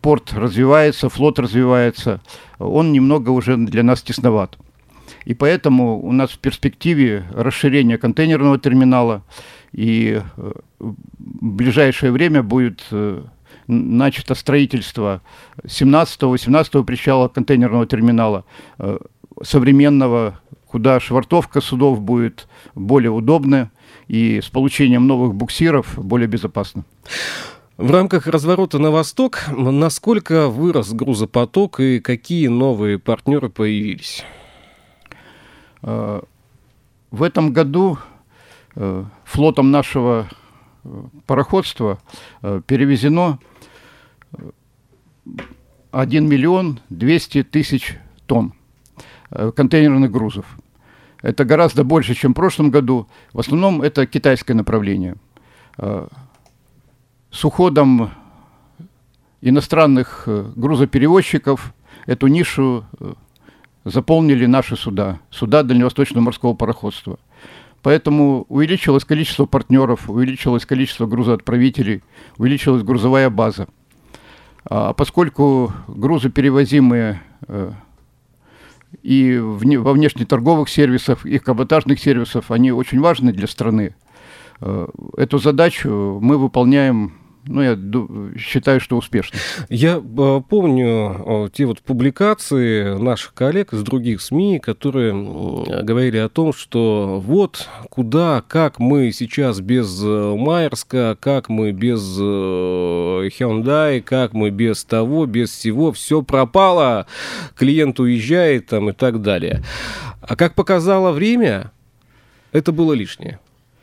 порт 0.00 0.32
развивается, 0.32 1.08
флот 1.08 1.38
развивается, 1.38 2.20
он 2.58 2.92
немного 2.92 3.30
уже 3.30 3.56
для 3.56 3.82
нас 3.82 4.02
тесноват. 4.02 4.58
И 5.24 5.34
поэтому 5.34 6.00
у 6.00 6.12
нас 6.12 6.30
в 6.30 6.38
перспективе 6.38 7.24
расширение 7.32 7.98
контейнерного 7.98 8.58
терминала, 8.58 9.22
и 9.72 10.20
э, 10.36 10.52
в 10.78 10.94
ближайшее 11.40 12.12
время 12.12 12.42
будет 12.42 12.82
начато 13.68 14.34
строительство 14.34 15.22
17-18 15.62 16.84
причала 16.84 17.28
контейнерного 17.28 17.86
терминала, 17.86 18.44
современного, 19.42 20.40
куда 20.66 21.00
швартовка 21.00 21.60
судов 21.60 22.00
будет 22.00 22.48
более 22.74 23.10
удобная 23.10 23.70
и 24.08 24.40
с 24.40 24.48
получением 24.48 25.06
новых 25.06 25.34
буксиров 25.34 25.98
более 25.98 26.28
безопасно. 26.28 26.84
В 27.76 27.90
рамках 27.90 28.26
разворота 28.26 28.78
на 28.78 28.90
восток 28.90 29.44
насколько 29.48 30.48
вырос 30.48 30.92
грузопоток 30.92 31.80
и 31.80 32.00
какие 32.00 32.48
новые 32.48 32.98
партнеры 32.98 33.48
появились? 33.48 34.24
В 35.80 36.22
этом 37.22 37.52
году 37.52 37.98
флотом 39.24 39.70
нашего 39.70 40.28
пароходства 41.26 41.98
перевезено 42.40 43.38
1 45.92 46.28
миллион 46.28 46.80
200 46.88 47.42
тысяч 47.44 47.98
тонн 48.26 48.52
э, 48.52 48.61
контейнерных 49.54 50.10
грузов. 50.10 50.46
Это 51.20 51.44
гораздо 51.44 51.84
больше, 51.84 52.14
чем 52.14 52.32
в 52.32 52.34
прошлом 52.34 52.70
году. 52.70 53.06
В 53.32 53.40
основном 53.40 53.82
это 53.82 54.06
китайское 54.06 54.56
направление. 54.56 55.16
Э, 55.78 56.08
с 57.30 57.44
уходом 57.44 58.10
иностранных 59.40 60.24
э, 60.26 60.50
грузоперевозчиков 60.56 61.72
эту 62.06 62.26
нишу 62.26 62.84
заполнили 63.84 64.46
наши 64.46 64.76
суда, 64.76 65.20
суда 65.30 65.62
Дальневосточного 65.62 66.24
морского 66.24 66.54
пароходства. 66.54 67.18
Поэтому 67.82 68.46
увеличилось 68.48 69.04
количество 69.04 69.44
партнеров, 69.44 70.08
увеличилось 70.08 70.66
количество 70.66 71.06
грузоотправителей, 71.06 72.02
увеличилась 72.38 72.82
грузовая 72.82 73.30
база– 73.30 73.68
а 74.64 74.92
поскольку 74.92 75.72
грузы 75.88 76.30
перевозимые 76.30 77.22
и 79.02 79.38
во 79.38 79.92
внешнеторговых 79.92 80.68
сервисах, 80.68 81.24
и 81.24 81.38
каботажных 81.38 81.98
сервисов, 82.00 82.50
они 82.50 82.72
очень 82.72 83.00
важны 83.00 83.32
для 83.32 83.46
страны. 83.46 83.94
Э, 84.60 84.88
эту 85.16 85.38
задачу 85.38 86.18
мы 86.20 86.38
выполняем 86.38 87.14
ну, 87.44 87.60
я 87.62 87.76
считаю, 88.38 88.80
что 88.80 88.96
успешно. 88.96 89.38
Я 89.68 89.96
э, 89.96 90.40
помню 90.48 91.46
э, 91.46 91.48
те 91.52 91.66
вот 91.66 91.80
публикации 91.80 92.96
наших 92.96 93.34
коллег 93.34 93.72
из 93.72 93.82
других 93.82 94.20
СМИ, 94.22 94.60
которые 94.60 95.12
говорили 95.82 96.18
о 96.18 96.28
том, 96.28 96.52
что 96.52 97.20
вот 97.24 97.68
куда, 97.90 98.44
как 98.46 98.78
мы 98.78 99.10
сейчас 99.10 99.60
без 99.60 100.02
э, 100.04 100.34
Майерска, 100.36 101.16
как 101.18 101.48
мы 101.48 101.72
без 101.72 102.00
Hyundai, 102.18 104.00
как 104.00 104.34
мы 104.34 104.50
без 104.50 104.84
того, 104.84 105.26
без 105.26 105.50
всего, 105.50 105.90
все 105.92 106.22
пропало, 106.22 107.06
клиент 107.56 107.98
уезжает 107.98 108.66
там 108.66 108.90
и 108.90 108.92
так 108.92 109.20
далее. 109.20 109.64
А 110.20 110.36
как 110.36 110.54
показало 110.54 111.10
время, 111.10 111.72
это 112.52 112.70
было 112.70 112.92
лишнее. 112.92 113.40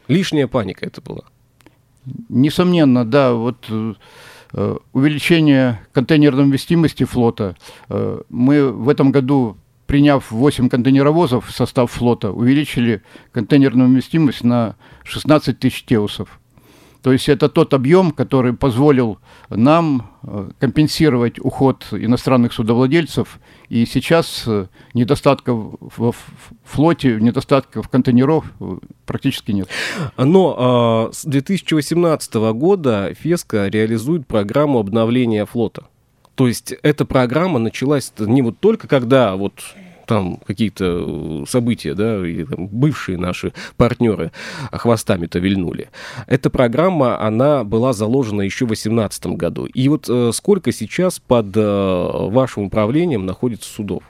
Лишняя 0.07 0.47
паника 0.47 0.85
это 0.85 1.01
была. 1.01 1.23
Несомненно, 2.29 3.05
да, 3.05 3.33
вот 3.33 3.65
э, 3.69 4.77
увеличение 4.93 5.79
контейнерной 5.91 6.45
вместимости 6.45 7.03
флота. 7.03 7.55
Э, 7.89 8.21
мы 8.29 8.71
в 8.71 8.89
этом 8.89 9.11
году, 9.11 9.57
приняв 9.85 10.31
8 10.31 10.69
контейнеровозов 10.69 11.47
в 11.47 11.51
состав 11.51 11.91
флота, 11.91 12.31
увеличили 12.31 13.01
контейнерную 13.31 13.89
вместимость 13.89 14.43
на 14.43 14.75
16 15.03 15.59
тысяч 15.59 15.83
теусов. 15.83 16.38
То 17.01 17.13
есть 17.13 17.29
это 17.29 17.47
тот 17.47 17.73
объем, 17.73 18.11
который 18.11 18.53
позволил 18.53 19.19
нам 19.49 20.11
э, 20.23 20.49
компенсировать 20.59 21.39
уход 21.39 21.87
иностранных 21.91 22.51
судовладельцев. 22.51 23.39
И 23.69 23.85
сейчас 23.85 24.43
э, 24.45 24.67
недостатков 24.93 25.75
в 25.79 26.13
флоте, 26.65 27.17
недостатков 27.21 27.87
контейнеров 27.87 28.45
э, 28.59 28.77
практически 29.05 29.51
нет. 29.51 29.69
Но 30.17 31.09
с 31.13 31.23
2018 31.23 32.33
года 32.53 33.13
ФЕСКО 33.17 33.67
реализует 33.67 34.27
программу 34.27 34.79
обновления 34.79 35.45
флота. 35.45 35.85
То 36.35 36.47
есть 36.47 36.73
эта 36.83 37.05
программа 37.05 37.59
началась 37.59 38.11
не 38.17 38.41
вот 38.41 38.59
только 38.59 38.87
когда 38.87 39.35
вот 39.35 39.53
там 40.09 40.37
какие-то 40.37 40.85
э, 40.85 41.43
события, 41.47 41.93
да, 41.93 42.27
и 42.27 42.43
там, 42.43 42.67
бывшие 42.67 43.15
наши 43.19 43.53
партнеры 43.77 44.31
хвостами-то 44.71 45.37
вильнули. 45.37 45.89
Эта 46.25 46.49
программа, 46.49 47.21
она 47.21 47.63
была 47.63 47.93
заложена 47.93 48.41
еще 48.41 48.65
в 48.65 48.69
2018 48.69 49.27
году. 49.37 49.65
И 49.67 49.87
вот 49.87 50.09
э, 50.09 50.31
сколько 50.33 50.71
сейчас 50.71 51.19
под 51.19 51.55
э, 51.55 51.61
вашим 51.61 52.63
управлением 52.63 53.27
находится 53.27 53.69
судов? 53.71 54.01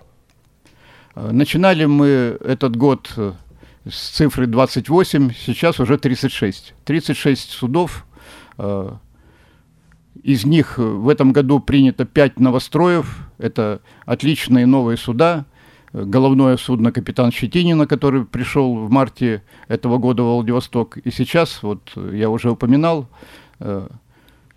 Начинали 1.16 1.84
мы 1.84 2.38
этот 2.46 2.78
год 2.78 3.12
с 3.86 4.10
цифры 4.12 4.48
28, 4.48 5.34
сейчас 5.46 5.82
уже 5.82 5.98
36. 5.98 6.76
36 6.86 7.50
судов, 7.50 8.06
из 10.24 10.46
них 10.46 10.78
в 10.78 11.10
этом 11.10 11.34
году 11.34 11.60
принято 11.60 12.06
5 12.06 12.40
новостроев, 12.40 13.18
это 13.38 13.82
отличные 14.06 14.66
новые 14.66 14.96
суда– 14.96 15.46
головное 15.94 16.58
судно 16.58 16.92
«Капитан 16.92 17.32
Щетинина», 17.32 17.88
который 17.88 18.26
пришел 18.26 18.76
в 18.76 18.90
марте 18.90 19.44
этого 19.68 19.98
года 19.98 20.24
в 20.24 20.28
Владивосток. 20.28 20.98
И 20.98 21.12
сейчас, 21.12 21.64
вот 21.64 21.92
я 22.12 22.30
уже 22.30 22.52
упоминал, 22.52 23.08
э, 23.60 23.88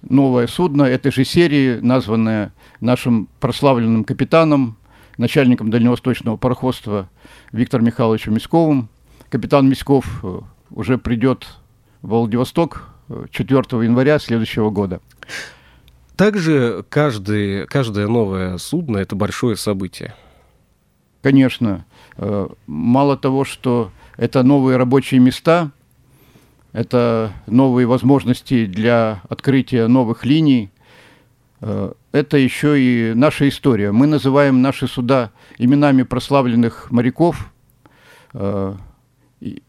новое 0.03 0.47
судно 0.47 0.83
этой 0.83 1.13
же 1.13 1.25
серии, 1.25 1.79
названное 1.81 2.53
нашим 2.81 3.29
прославленным 3.41 4.05
капитаном, 4.05 4.77
начальником 5.19 5.71
дальневосточного 5.71 6.37
пароходства 6.37 7.09
Виктором 7.53 7.87
Михайловичем 7.87 8.35
Мисковым. 8.35 8.89
Капитан 9.31 9.69
Мисков 9.69 10.21
э, 10.23 10.41
уже 10.71 10.99
придет 10.99 11.47
в 12.03 12.09
Владивосток 12.09 12.89
4 13.31 13.61
э, 13.61 13.85
января 13.85 14.19
следующего 14.19 14.71
года. 14.71 15.01
Также 16.17 16.85
каждый, 16.91 17.67
каждое 17.67 18.07
новое 18.07 18.59
судно– 18.59 18.97
это 18.99 19.17
большое 19.17 19.57
событие 19.57 20.15
конечно, 21.23 21.87
э, 22.17 22.49
мало 22.67 23.17
того, 23.17 23.45
что 23.45 23.91
это 24.17 24.43
новые 24.43 24.77
рабочие 24.77 25.21
места, 25.21 25.71
это 26.73 27.33
новые 27.47 27.87
возможности 27.87 28.67
для 28.67 29.23
открытия 29.29 29.87
новых 29.87 30.25
линий, 30.25 30.71
э, 31.61 31.93
это 32.11 32.37
еще 32.37 32.79
и 32.79 33.15
наша 33.15 33.49
история. 33.49 33.93
Мы 33.93 34.07
называем 34.07 34.61
наши 34.61 34.87
суда 34.87 35.31
именами 35.59 36.03
прославленных 36.03 36.91
моряков, 36.91 37.51
э, 38.35 38.75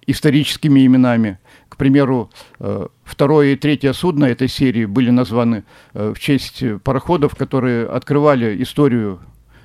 историческими 0.05 0.85
именами. 0.85 1.39
К 1.67 1.77
примеру, 1.77 2.29
второе 3.03 3.53
и 3.53 3.55
третье 3.55 3.91
судно 3.93 4.25
этой 4.25 4.47
серии 4.47 4.85
были 4.85 5.09
названы 5.09 5.63
в 5.93 6.19
честь 6.19 6.63
пароходов, 6.83 7.35
которые 7.35 7.87
открывали 7.87 8.61
историю 8.61 9.19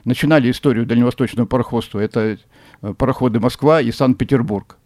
начинали 0.09 0.51
историю 0.51 0.87
дальневосточного 0.87 1.47
пароходства. 1.47 2.01
Это 2.01 2.39
э, 2.83 2.95
пароходы 2.95 3.39
Москва 3.39 3.81
и 3.81 3.93
Санкт-Петербург. 3.93 4.77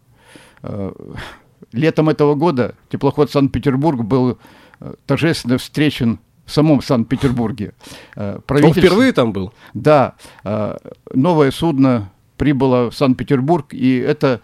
Э, 0.62 0.92
летом 1.72 2.08
этого 2.08 2.34
года 2.34 2.74
теплоход 2.90 3.30
Санкт-Петербург 3.30 4.02
был 4.02 4.38
э, 4.80 4.94
торжественно 5.06 5.58
встречен 5.58 6.18
в 6.44 6.50
самом 6.50 6.82
Санкт-Петербурге. 6.82 7.72
Правительство... 8.14 8.66
Он 8.66 8.72
впервые 8.74 9.12
там 9.12 9.32
был? 9.32 9.54
Да. 9.74 10.16
Новое 11.14 11.52
судно 11.52 12.10
прибыло 12.36 12.90
в 12.90 12.94
Санкт-Петербург, 12.96 13.72
и 13.72 13.98
это 13.98 14.40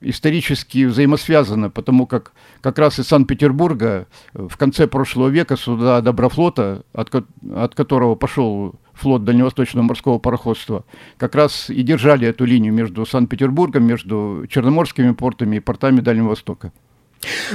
исторически 0.00 0.84
взаимосвязано, 0.84 1.70
потому 1.70 2.06
как 2.06 2.32
как 2.60 2.78
раз 2.78 2.98
из 2.98 3.06
Санкт-Петербурга 3.08 4.06
в 4.34 4.56
конце 4.56 4.86
прошлого 4.86 5.28
века 5.28 5.56
суда 5.56 6.00
Доброфлота, 6.00 6.84
от, 6.92 7.14
от 7.14 7.74
которого 7.74 8.14
пошел 8.14 8.74
флот 8.92 9.24
Дальневосточного 9.24 9.84
морского 9.84 10.18
пароходства, 10.18 10.84
как 11.16 11.34
раз 11.34 11.70
и 11.70 11.82
держали 11.82 12.26
эту 12.26 12.44
линию 12.44 12.72
между 12.72 13.06
Санкт-Петербургом, 13.06 13.84
между 13.84 14.46
Черноморскими 14.48 15.12
портами 15.12 15.56
и 15.56 15.60
портами 15.60 16.00
Дальнего 16.00 16.28
Востока. 16.28 16.72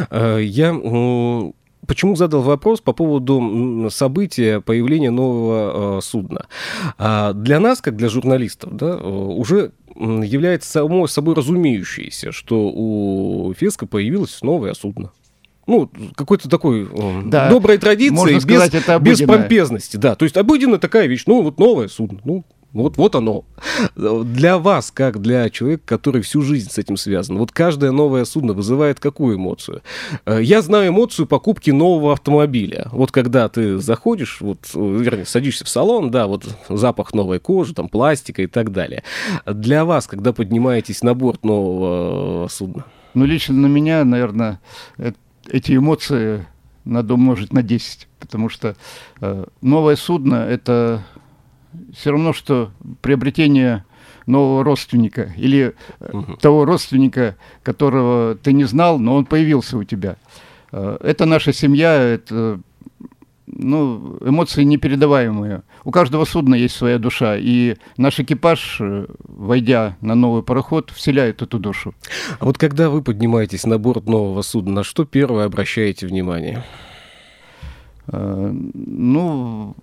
Э, 0.09 0.39
я 0.41 0.73
Почему 1.87 2.15
задал 2.15 2.41
вопрос 2.41 2.79
по 2.81 2.93
поводу 2.93 3.89
события 3.91 4.61
появления 4.61 5.11
нового 5.11 5.97
э, 5.97 6.01
судна? 6.01 6.47
А 6.97 7.33
для 7.33 7.59
нас, 7.59 7.81
как 7.81 7.95
для 7.95 8.09
журналистов, 8.09 8.75
да, 8.75 8.97
уже 8.97 9.71
является 9.95 10.69
само 10.69 11.07
собой 11.07 11.35
разумеющееся, 11.35 12.31
что 12.31 12.69
у 12.69 13.53
Феска 13.57 13.87
появилось 13.87 14.41
новое 14.41 14.73
судно. 14.73 15.11
Ну, 15.67 15.89
какой-то 16.15 16.49
такой 16.49 16.89
да. 17.25 17.49
доброй 17.49 17.77
традиции, 17.77 18.35
без, 18.35 18.43
сказать, 18.43 18.73
это 18.73 18.99
без 18.99 19.21
помпезности. 19.21 19.97
Да, 19.97 20.15
то 20.15 20.25
есть 20.25 20.35
обыденная 20.37 20.79
такая 20.79 21.07
вещь. 21.07 21.23
Ну, 21.27 21.41
вот 21.43 21.59
новое 21.59 21.87
судно. 21.87 22.19
Ну, 22.25 22.43
Вот, 22.73 22.97
вот 22.97 23.15
оно. 23.15 23.43
Для 23.95 24.57
вас, 24.57 24.91
как 24.91 25.21
для 25.21 25.49
человека, 25.49 25.83
который 25.85 26.21
всю 26.21 26.41
жизнь 26.41 26.69
с 26.69 26.77
этим 26.77 26.95
связан, 26.95 27.37
вот 27.37 27.51
каждое 27.51 27.91
новое 27.91 28.23
судно 28.23 28.53
вызывает 28.53 28.99
какую 28.99 29.35
эмоцию? 29.35 29.81
Э, 30.25 30.39
я 30.41 30.61
знаю 30.61 30.89
эмоцию 30.89 31.27
покупки 31.27 31.71
нового 31.71 32.13
автомобиля. 32.13 32.87
Вот 32.91 33.11
когда 33.11 33.49
ты 33.49 33.77
заходишь, 33.79 34.39
вот, 34.39 34.69
вернее, 34.73 35.25
садишься 35.25 35.65
в 35.65 35.69
салон, 35.69 36.11
да, 36.11 36.27
вот 36.27 36.45
запах 36.69 37.13
новой 37.13 37.39
кожи, 37.39 37.73
там, 37.73 37.89
пластика 37.89 38.41
и 38.41 38.47
так 38.47 38.71
далее. 38.71 39.03
Для 39.45 39.83
вас, 39.83 40.07
когда 40.07 40.31
поднимаетесь 40.31 41.03
на 41.03 41.13
борт 41.13 41.43
нового 41.43 42.47
судна? 42.47 42.85
Ну, 43.13 43.25
лично 43.25 43.55
на 43.55 43.67
меня, 43.67 44.05
наверное, 44.05 44.61
эти 45.49 45.75
эмоции 45.75 46.45
надо 46.85 47.13
умножить 47.15 47.53
на 47.53 47.61
10, 47.61 48.07
потому 48.19 48.49
что 48.49 48.75
э, 49.19 49.45
новое 49.61 49.95
судно– 49.95 50.35
это 50.49 51.03
все 51.93 52.11
равно, 52.11 52.33
что 52.33 52.71
приобретение 53.01 53.83
нового 54.25 54.63
родственника 54.63 55.33
или 55.37 55.73
угу. 55.99 56.37
того 56.37 56.65
родственника, 56.65 57.35
которого 57.63 58.35
ты 58.35 58.53
не 58.53 58.63
знал, 58.65 58.99
но 58.99 59.15
он 59.15 59.25
появился 59.25 59.77
у 59.77 59.83
тебя. 59.83 60.17
Э, 60.71 60.97
это 61.01 61.25
наша 61.25 61.53
семья, 61.53 61.93
это 61.93 62.59
ну, 63.47 64.17
эмоции 64.21 64.63
непередаваемые. 64.63 65.63
У 65.83 65.91
каждого 65.91 66.25
судна 66.25 66.55
есть 66.55 66.75
своя 66.75 66.99
душа, 66.99 67.35
и 67.37 67.75
наш 67.97 68.19
экипаж, 68.19 68.77
э, 68.79 69.07
войдя 69.23 69.97
на 70.01 70.15
новый 70.15 70.43
пароход, 70.43 70.91
вселяет 70.91 71.41
эту 71.41 71.59
душу. 71.59 71.93
А 72.39 72.45
вот 72.45 72.57
когда 72.57 72.89
вы 72.89 73.01
поднимаетесь 73.01 73.65
на 73.65 73.77
борт 73.77 74.07
нового 74.07 74.41
судна, 74.41 74.71
на 74.71 74.83
что 74.83 75.05
первое 75.05 75.45
обращаете 75.45 76.07
внимание? 76.07 76.63
Ну, 78.07 79.75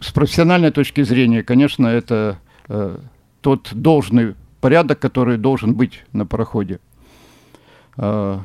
с 0.00 0.12
профессиональной 0.12 0.70
точки 0.70 1.02
зрения, 1.02 1.42
конечно, 1.42 1.86
это 1.86 2.38
э, 2.68 2.98
тот 3.40 3.70
должный 3.72 4.34
порядок, 4.60 4.98
который 4.98 5.38
должен 5.38 5.74
быть 5.74 6.04
на 6.12 6.26
пароходе. 6.26 6.80
Э, 7.96 8.38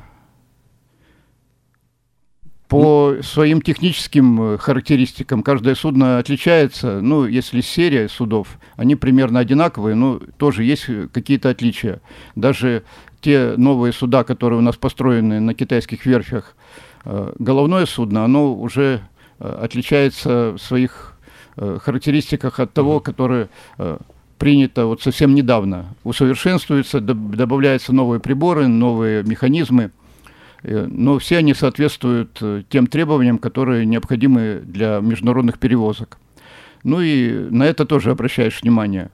по 2.72 3.18
своим 3.22 3.62
техническим 3.62 4.42
э, 4.42 4.58
характеристикам 4.58 5.44
каждое 5.44 5.76
судно 5.76 6.20
отличается. 6.20 7.02
Ну, 7.02 7.26
если 7.26 7.60
серия 7.60 8.08
судов, 8.08 8.60
они 8.78 8.96
примерно 8.96 9.40
одинаковые, 9.40 9.94
но 9.96 10.22
тоже 10.38 10.64
есть 10.64 10.86
какие-то 11.12 11.50
отличия. 11.50 12.00
Даже 12.36 12.84
те 13.20 13.56
новые 13.58 13.92
суда, 13.92 14.24
которые 14.24 14.60
у 14.60 14.62
нас 14.62 14.78
построены 14.78 15.42
на 15.42 15.54
китайских 15.54 16.06
верфях, 16.06 16.56
э, 17.04 17.34
головное 17.40 17.86
судно, 17.86 18.24
оно 18.24 18.56
уже 18.56 19.02
э, 19.02 19.11
отличается 19.42 20.52
в 20.52 20.58
своих 20.58 21.12
Э, 21.58 21.80
характеристиках 21.82 22.60
от 22.60 22.74
того, 22.74 23.02
которое 23.02 23.50
э, 23.78 23.98
принято 24.38 24.86
вот 24.86 25.02
совсем 25.02 25.36
недавно. 25.36 25.96
Усовершенствуется, 26.06 27.02
добавляются 27.02 27.94
новые 27.94 28.22
приборы, 28.22 28.68
новые 28.68 29.24
механизмы, 29.24 29.92
э, 30.64 30.88
но 30.90 31.20
все 31.20 31.38
они 31.38 31.54
соответствуют 31.54 32.42
тем 32.70 32.88
требованиям, 32.88 33.38
которые 33.38 33.86
необходимы 33.86 34.62
для 34.64 35.02
международных 35.02 35.60
перевозок. 35.60 36.18
Ну 36.84 37.02
и 37.02 37.32
на 37.52 37.64
это 37.64 37.86
тоже 37.86 38.12
обращаешь 38.12 38.62
внимание. 38.64 39.12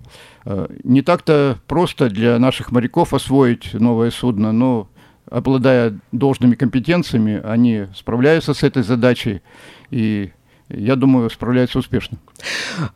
Не 0.85 1.01
так-то 1.01 1.57
просто 1.67 2.09
для 2.09 2.39
наших 2.39 2.71
моряков 2.71 3.13
освоить 3.13 3.73
новое 3.73 4.09
судно, 4.09 4.53
но 4.53 4.87
обладая 5.29 5.99
должными 6.11 6.55
компетенциями, 6.55 7.41
они 7.43 7.87
справляются 7.95 8.53
с 8.53 8.63
этой 8.63 8.83
задачей. 8.83 9.41
И 9.91 10.31
я 10.69 10.95
думаю, 10.95 11.29
справляется 11.29 11.79
успешно. 11.79 12.17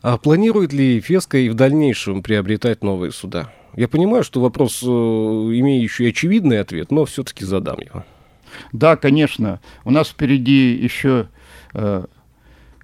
А 0.02 0.18
планирует 0.18 0.72
ли 0.72 1.00
Феска 1.00 1.38
и 1.38 1.48
в 1.48 1.54
дальнейшем 1.54 2.22
приобретать 2.22 2.82
новые 2.82 3.12
суда? 3.12 3.52
Я 3.74 3.88
понимаю, 3.88 4.22
что 4.22 4.40
вопрос, 4.40 4.82
э, 4.82 4.86
имеющий 4.86 6.08
очевидный 6.08 6.60
ответ, 6.60 6.90
но 6.90 7.06
все-таки 7.06 7.44
задам 7.44 7.78
его. 7.80 8.04
Да, 8.72 8.96
конечно. 8.96 9.60
У 9.84 9.90
нас 9.90 10.08
впереди 10.08 10.74
еще 10.74 11.28
э, 11.72 12.04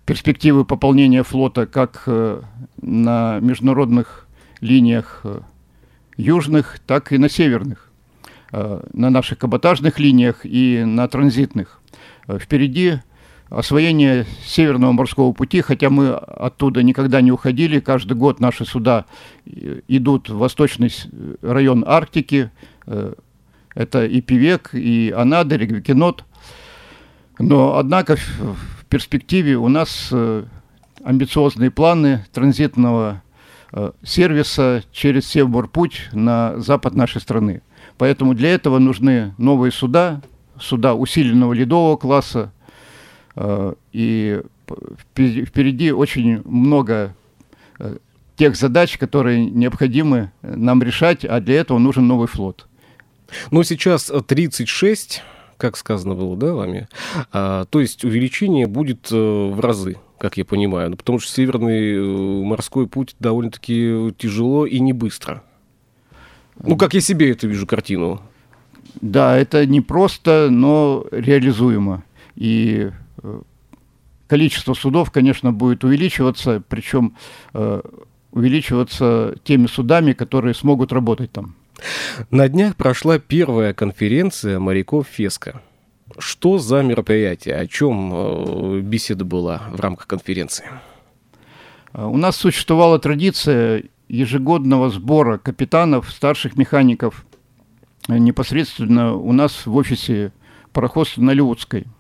перспективы 0.07 0.65
пополнения 0.65 1.23
флота 1.23 1.67
как 1.67 2.05
э, 2.07 2.41
на 2.81 3.39
международных 3.41 4.27
линиях 4.61 5.21
э, 5.25 5.41
южных, 6.17 6.79
так 6.87 7.13
и 7.13 7.19
на 7.19 7.29
северных, 7.29 7.88
на 8.51 9.11
наших 9.11 9.39
каботажных 9.39 9.99
линиях 9.99 10.41
и 10.45 10.83
на 10.85 11.07
транзитных. 11.09 11.81
Э, 12.29 12.39
впереди 12.39 13.01
освоение 13.51 14.27
Северного 14.45 14.93
морского 14.93 15.33
пути, 15.33 15.63
хотя 15.63 15.91
мы 15.91 16.11
оттуда 16.13 16.83
никогда 16.83 17.21
не 17.21 17.33
уходили, 17.33 17.81
каждый 17.81 18.15
год 18.15 18.41
наши 18.41 18.65
суда 18.65 19.07
э, 19.47 19.81
идут 19.89 20.29
в 20.29 20.37
восточный 20.37 20.93
район 21.41 21.85
Арктики, 21.87 22.51
э, 22.87 23.15
это 23.75 24.05
и 24.05 24.21
Пивек, 24.21 24.71
и 24.75 25.13
Анадырь, 25.17 25.65
и 25.65 25.67
Гвикинот. 25.67 26.25
Но, 27.39 27.77
однако, 27.77 28.17
в 28.17 28.85
перспективе 28.87 29.57
у 29.57 29.69
нас 29.69 30.09
э, 30.11 30.45
амбициозные 31.03 31.71
планы 31.71 32.25
транзитного 32.33 33.23
сервиса 34.03 34.83
через 34.93 35.27
Севморпуть 35.27 36.09
на 36.13 36.59
запад 36.59 36.95
нашей 36.95 37.21
страны. 37.21 37.61
Поэтому 37.99 38.35
для 38.35 38.51
этого 38.55 38.79
нужны 38.79 39.35
новые 39.39 39.73
суда, 39.73 40.23
суда 40.59 40.95
усиленного 40.95 41.53
ледового 41.53 41.97
класса, 41.97 42.53
Э, 43.39 43.75
и 43.93 44.43
впереди 45.15 45.93
очень 45.93 46.43
много 46.45 47.15
э, 47.79 47.99
тех 48.37 48.57
задач, 48.57 48.99
которые 48.99 49.45
необходимы 49.45 50.33
нам 50.43 50.83
решать, 50.83 51.25
а 51.25 51.41
для 51.41 51.61
этого 51.61 51.79
нужен 51.79 52.07
новый 52.07 52.27
флот. 52.27 52.67
Ну, 53.51 53.63
сейчас 53.63 54.11
36, 54.27 55.23
как 55.57 55.77
сказано 55.77 56.15
было, 56.15 56.37
да, 56.37 56.53
вами? 56.53 56.89
А, 57.33 57.67
то 57.67 57.81
есть 57.81 58.05
увеличение 58.05 58.67
будет 58.67 59.09
э, 59.13 59.17
в 59.17 59.61
разы, 59.61 59.97
как 60.19 60.37
я 60.37 60.45
понимаю, 60.45 60.91
ну, 60.91 60.97
потому 60.97 61.21
что 61.21 61.31
северный 61.31 62.45
морской 62.45 62.89
путь 62.89 63.15
довольно-таки 63.21 64.13
тяжело 64.19 64.67
и 64.67 64.81
не 64.81 64.93
быстро. 64.93 65.45
Ну, 66.63 66.77
как 66.77 66.95
я 66.95 67.01
себе 67.01 67.31
это 67.31 67.47
вижу 67.47 67.67
картину. 67.67 68.21
Да, 69.01 69.37
это 69.37 69.67
не 69.67 69.81
просто, 69.81 70.49
но 70.51 71.07
реализуемо. 71.11 72.03
И 72.35 72.91
количество 74.29 74.75
судов, 74.75 75.11
конечно, 75.11 75.53
будет 75.53 75.85
увеличиваться, 75.85 76.63
причем 76.69 77.17
э, 77.55 77.81
увеличиваться 78.31 79.35
теми 79.43 79.67
судами, 79.67 80.13
которые 80.13 80.55
смогут 80.55 80.93
работать 80.93 81.33
там. 81.33 81.57
На 82.31 82.49
днях 82.49 82.77
прошла 82.77 83.19
первая 83.19 83.73
конференция 83.73 84.59
моряков 84.59 85.07
Феска. 85.09 85.63
Что 86.19 86.59
за 86.59 86.83
мероприятие? 86.83 87.57
О 87.57 87.67
чем 87.67 88.13
э, 88.13 88.81
беседа 88.81 89.25
была 89.25 89.63
в 89.73 89.81
рамках 89.81 90.07
конференции? 90.07 90.67
Э, 91.93 92.05
у 92.05 92.17
нас 92.17 92.37
существовала 92.37 92.99
традиция 92.99 93.85
ежегодного 94.09 94.91
сбора 94.91 95.39
капитанов, 95.39 96.11
старших 96.11 96.57
механиков 96.57 97.25
непосредственно 98.09 99.15
у 99.15 99.33
нас 99.33 99.67
в 99.67 99.77
офисе 99.77 100.33
пароходства 100.73 101.23
на 101.23 101.33
Леутской– 101.33 101.87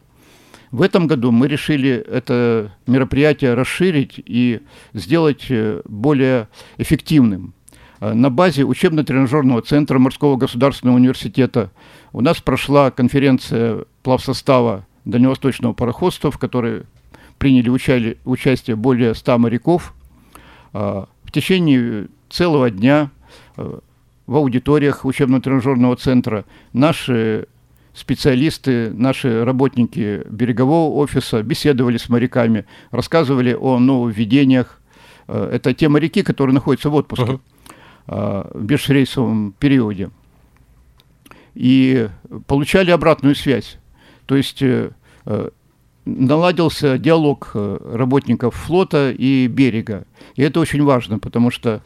в 0.70 0.82
этом 0.82 1.06
году 1.06 1.30
мы 1.30 1.48
решили 1.48 1.92
это 1.92 2.72
мероприятие 2.86 3.54
расширить 3.54 4.14
и 4.24 4.60
сделать 4.92 5.46
э, 5.48 5.80
более 5.86 6.48
эффективным. 6.76 7.54
Э, 8.00 8.12
на 8.12 8.28
базе 8.28 8.64
учебно-тренажерного 8.64 9.62
центра 9.62 9.98
Морского 9.98 10.36
государственного 10.36 10.96
университета 10.96 11.70
у 12.12 12.20
нас 12.20 12.40
прошла 12.40 12.90
конференция 12.90 13.84
плавсостава 14.02 14.86
дальневосточного 15.06 15.72
пароходства, 15.72 16.30
в 16.30 16.38
которой 16.38 16.82
приняли 17.38 17.70
учали, 17.70 18.18
участие 18.24 18.76
более 18.76 19.14
100 19.14 19.38
моряков. 19.38 19.94
Э, 21.28 21.30
в 21.30 21.32
течение 21.32 22.08
целого 22.30 22.70
дня 22.70 23.10
в 23.56 24.36
аудиториях 24.36 25.04
учебно-тренажерного 25.04 25.96
центра 25.96 26.44
наши 26.72 27.46
специалисты, 27.94 28.92
наши 28.92 29.44
работники 29.44 30.22
берегового 30.30 30.94
офиса 30.96 31.42
беседовали 31.42 31.96
с 31.96 32.08
моряками, 32.08 32.64
рассказывали 32.90 33.54
о 33.54 33.78
нововведениях. 33.78 34.80
Э, 35.26 35.50
это 35.52 35.74
те 35.74 35.88
моряки, 35.88 36.22
которые 36.22 36.54
находятся 36.54 36.90
в 36.90 36.94
отпуске 36.94 37.40
uh-huh. 38.06 38.58
в 38.58 38.64
бесрейсовом 38.64 39.54
периоде. 39.58 40.10
И 41.54 42.08
получали 42.46 42.90
обратную 42.90 43.34
связь. 43.34 43.78
То 44.26 44.36
есть 44.36 44.62
э, 44.62 44.90
наладился 46.16 46.98
диалог 46.98 47.50
работников 47.54 48.54
флота 48.54 49.10
и 49.10 49.46
берега. 49.46 50.04
И 50.36 50.42
это 50.42 50.60
очень 50.60 50.82
важно, 50.82 51.18
потому 51.18 51.50
что 51.50 51.82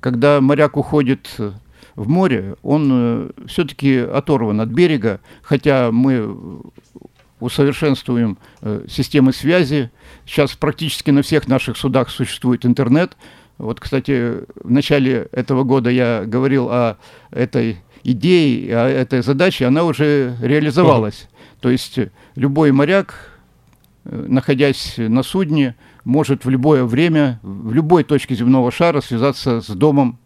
когда 0.00 0.40
моряк 0.40 0.76
уходит 0.76 1.28
в 1.96 2.08
море, 2.08 2.54
он 2.62 2.90
э, 2.92 3.30
все-таки 3.46 3.98
оторван 3.98 4.60
от 4.60 4.68
берега, 4.68 5.20
хотя 5.42 5.90
мы 5.92 6.36
усовершенствуем 7.40 8.38
э, 8.62 8.84
системы 8.88 9.32
связи. 9.32 9.90
Сейчас 10.26 10.52
практически 10.52 11.10
на 11.10 11.22
всех 11.22 11.48
наших 11.48 11.76
судах 11.76 12.10
существует 12.10 12.64
интернет. 12.64 13.16
Вот, 13.58 13.80
кстати, 13.80 14.44
в 14.62 14.70
начале 14.70 15.28
этого 15.32 15.64
года 15.64 15.90
я 15.90 16.24
говорил 16.24 16.68
о 16.70 16.96
этой 17.30 17.78
идее, 18.02 18.76
о 18.76 18.88
этой 18.88 19.22
задаче, 19.22 19.66
она 19.66 19.84
уже 19.84 20.36
реализовалась. 20.40 21.28
То 21.60 21.70
есть 21.70 21.98
любой 22.34 22.72
моряк, 22.72 23.30
э, 24.04 24.26
находясь 24.28 24.94
на 24.96 25.22
судне, 25.22 25.76
может 26.04 26.44
в 26.44 26.48
любое 26.48 26.84
время, 26.84 27.38
в 27.42 27.72
любой 27.72 28.04
точке 28.04 28.34
земного 28.34 28.70
шара 28.70 29.00
связаться 29.00 29.60
с 29.60 29.68
домом. 29.68 30.18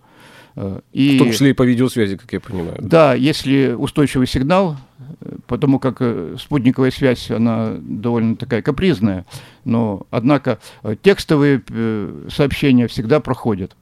Э, 0.56 0.80
и, 0.92 1.16
в 1.16 1.18
том 1.18 1.32
числе 1.32 1.50
и 1.50 1.52
по 1.52 1.64
видеосвязи, 1.64 2.16
как 2.16 2.32
я 2.32 2.40
понимаю. 2.40 2.76
Да, 2.80 3.14
если 3.14 3.72
устойчивый 3.72 4.28
сигнал, 4.28 4.76
э, 5.20 5.36
потому 5.48 5.80
как 5.80 6.00
спутниковая 6.38 6.92
связь, 6.92 7.30
она 7.30 7.74
довольно 7.80 8.36
такая 8.36 8.62
капризная, 8.62 9.26
но, 9.64 10.06
однако, 10.10 10.60
текстовые 11.02 11.62
сообщения 12.28 12.86
всегда 12.86 13.18
проходят. 13.18 13.76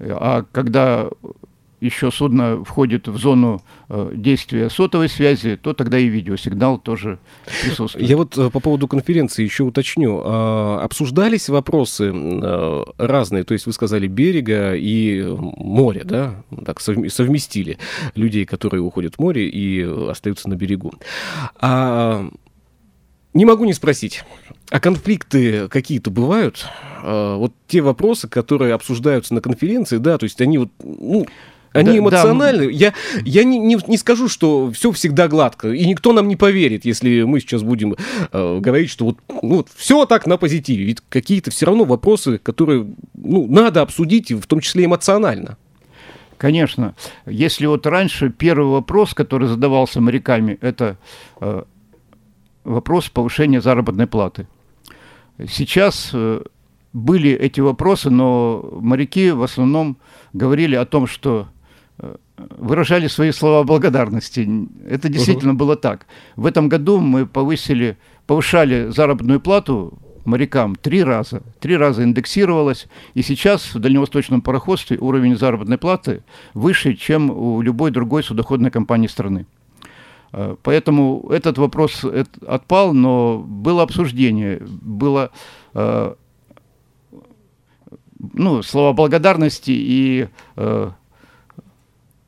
А 0.00 0.44
когда 0.52 1.08
еще 1.84 2.10
судно 2.10 2.64
входит 2.64 3.08
в 3.08 3.18
зону 3.18 3.62
э, 3.88 4.12
действия 4.14 4.70
сотовой 4.70 5.08
связи, 5.08 5.56
то 5.56 5.74
тогда 5.74 5.98
и 5.98 6.06
видеосигнал 6.06 6.78
тоже 6.78 7.18
присутствует. 7.62 8.08
Я 8.08 8.16
вот 8.16 8.38
э, 8.38 8.48
по 8.50 8.60
поводу 8.60 8.88
конференции 8.88 9.44
еще 9.44 9.64
уточню. 9.64 10.22
А, 10.24 10.80
обсуждались 10.82 11.48
вопросы 11.48 12.10
э, 12.14 12.84
разные, 12.96 13.44
то 13.44 13.52
есть 13.52 13.66
вы 13.66 13.72
сказали 13.72 14.06
берега 14.06 14.74
и 14.74 15.22
море, 15.22 16.02
да, 16.04 16.42
так 16.64 16.80
совместили 16.80 17.78
людей, 18.14 18.46
которые 18.46 18.80
уходят 18.80 19.16
в 19.16 19.18
море 19.18 19.48
и 19.48 19.82
остаются 19.82 20.48
на 20.48 20.54
берегу. 20.54 20.94
А 21.60 22.26
не 23.34 23.44
могу 23.44 23.64
не 23.64 23.74
спросить, 23.74 24.24
а 24.70 24.80
конфликты 24.80 25.68
какие-то 25.68 26.10
бывают? 26.10 26.66
А, 27.02 27.36
вот 27.36 27.52
те 27.66 27.82
вопросы, 27.82 28.28
которые 28.28 28.72
обсуждаются 28.74 29.34
на 29.34 29.40
конференции, 29.40 29.98
да, 29.98 30.16
то 30.16 30.24
есть 30.24 30.40
они 30.40 30.58
вот, 30.58 30.70
ну, 30.82 31.26
они 31.74 31.90
да, 31.90 31.98
эмоциональны. 31.98 32.66
Да. 32.66 32.70
Я, 32.70 32.94
я 33.24 33.44
не, 33.44 33.58
не, 33.58 33.76
не 33.86 33.98
скажу, 33.98 34.28
что 34.28 34.70
все 34.70 34.92
всегда 34.92 35.28
гладко. 35.28 35.72
И 35.72 35.84
никто 35.84 36.12
нам 36.12 36.28
не 36.28 36.36
поверит, 36.36 36.84
если 36.84 37.22
мы 37.22 37.40
сейчас 37.40 37.62
будем 37.62 37.96
э, 38.32 38.58
говорить, 38.60 38.90
что 38.90 39.06
вот, 39.06 39.18
ну, 39.28 39.56
вот 39.56 39.68
все 39.74 40.06
так 40.06 40.26
на 40.26 40.36
позитиве. 40.36 40.84
Ведь 40.84 41.00
какие-то 41.08 41.50
все 41.50 41.66
равно 41.66 41.84
вопросы, 41.84 42.38
которые 42.38 42.86
ну, 43.14 43.46
надо 43.48 43.82
обсудить, 43.82 44.30
в 44.30 44.46
том 44.46 44.60
числе 44.60 44.84
эмоционально. 44.84 45.58
Конечно. 46.38 46.94
Если 47.26 47.66
вот 47.66 47.86
раньше 47.86 48.30
первый 48.30 48.70
вопрос, 48.70 49.12
который 49.12 49.48
задавался 49.48 50.00
моряками, 50.00 50.58
это 50.60 50.96
э, 51.40 51.64
вопрос 52.62 53.08
повышения 53.08 53.60
заработной 53.60 54.06
платы. 54.06 54.46
Сейчас 55.48 56.10
э, 56.12 56.42
были 56.92 57.32
эти 57.32 57.60
вопросы, 57.60 58.10
но 58.10 58.78
моряки 58.80 59.32
в 59.32 59.42
основном 59.42 59.96
говорили 60.32 60.76
о 60.76 60.86
том, 60.86 61.08
что 61.08 61.48
выражали 62.36 63.06
свои 63.06 63.32
слова 63.32 63.64
благодарности. 63.64 64.48
Это 64.88 65.08
действительно 65.08 65.52
uh-huh. 65.52 65.56
было 65.56 65.76
так. 65.76 66.06
В 66.36 66.46
этом 66.46 66.68
году 66.68 67.00
мы 67.00 67.26
повысили, 67.26 67.96
повышали 68.26 68.88
заработную 68.90 69.40
плату 69.40 69.98
морякам 70.24 70.74
три 70.74 71.04
раза. 71.04 71.42
Три 71.60 71.76
раза 71.76 72.02
индексировалось. 72.02 72.88
И 73.14 73.22
сейчас 73.22 73.74
в 73.74 73.78
дальневосточном 73.78 74.42
пароходстве 74.42 74.98
уровень 74.98 75.36
заработной 75.36 75.78
платы 75.78 76.22
выше, 76.54 76.94
чем 76.94 77.30
у 77.30 77.60
любой 77.60 77.90
другой 77.90 78.22
судоходной 78.22 78.70
компании 78.70 79.06
страны. 79.06 79.46
Э, 80.32 80.56
поэтому 80.62 81.28
этот 81.30 81.58
вопрос 81.58 82.04
отпал, 82.46 82.92
но 82.92 83.38
было 83.38 83.82
обсуждение, 83.82 84.60
было 84.60 85.30
э, 85.74 86.14
ну, 88.32 88.62
слова 88.62 88.92
благодарности 88.92 89.70
и 89.70 90.28
э, 90.56 90.90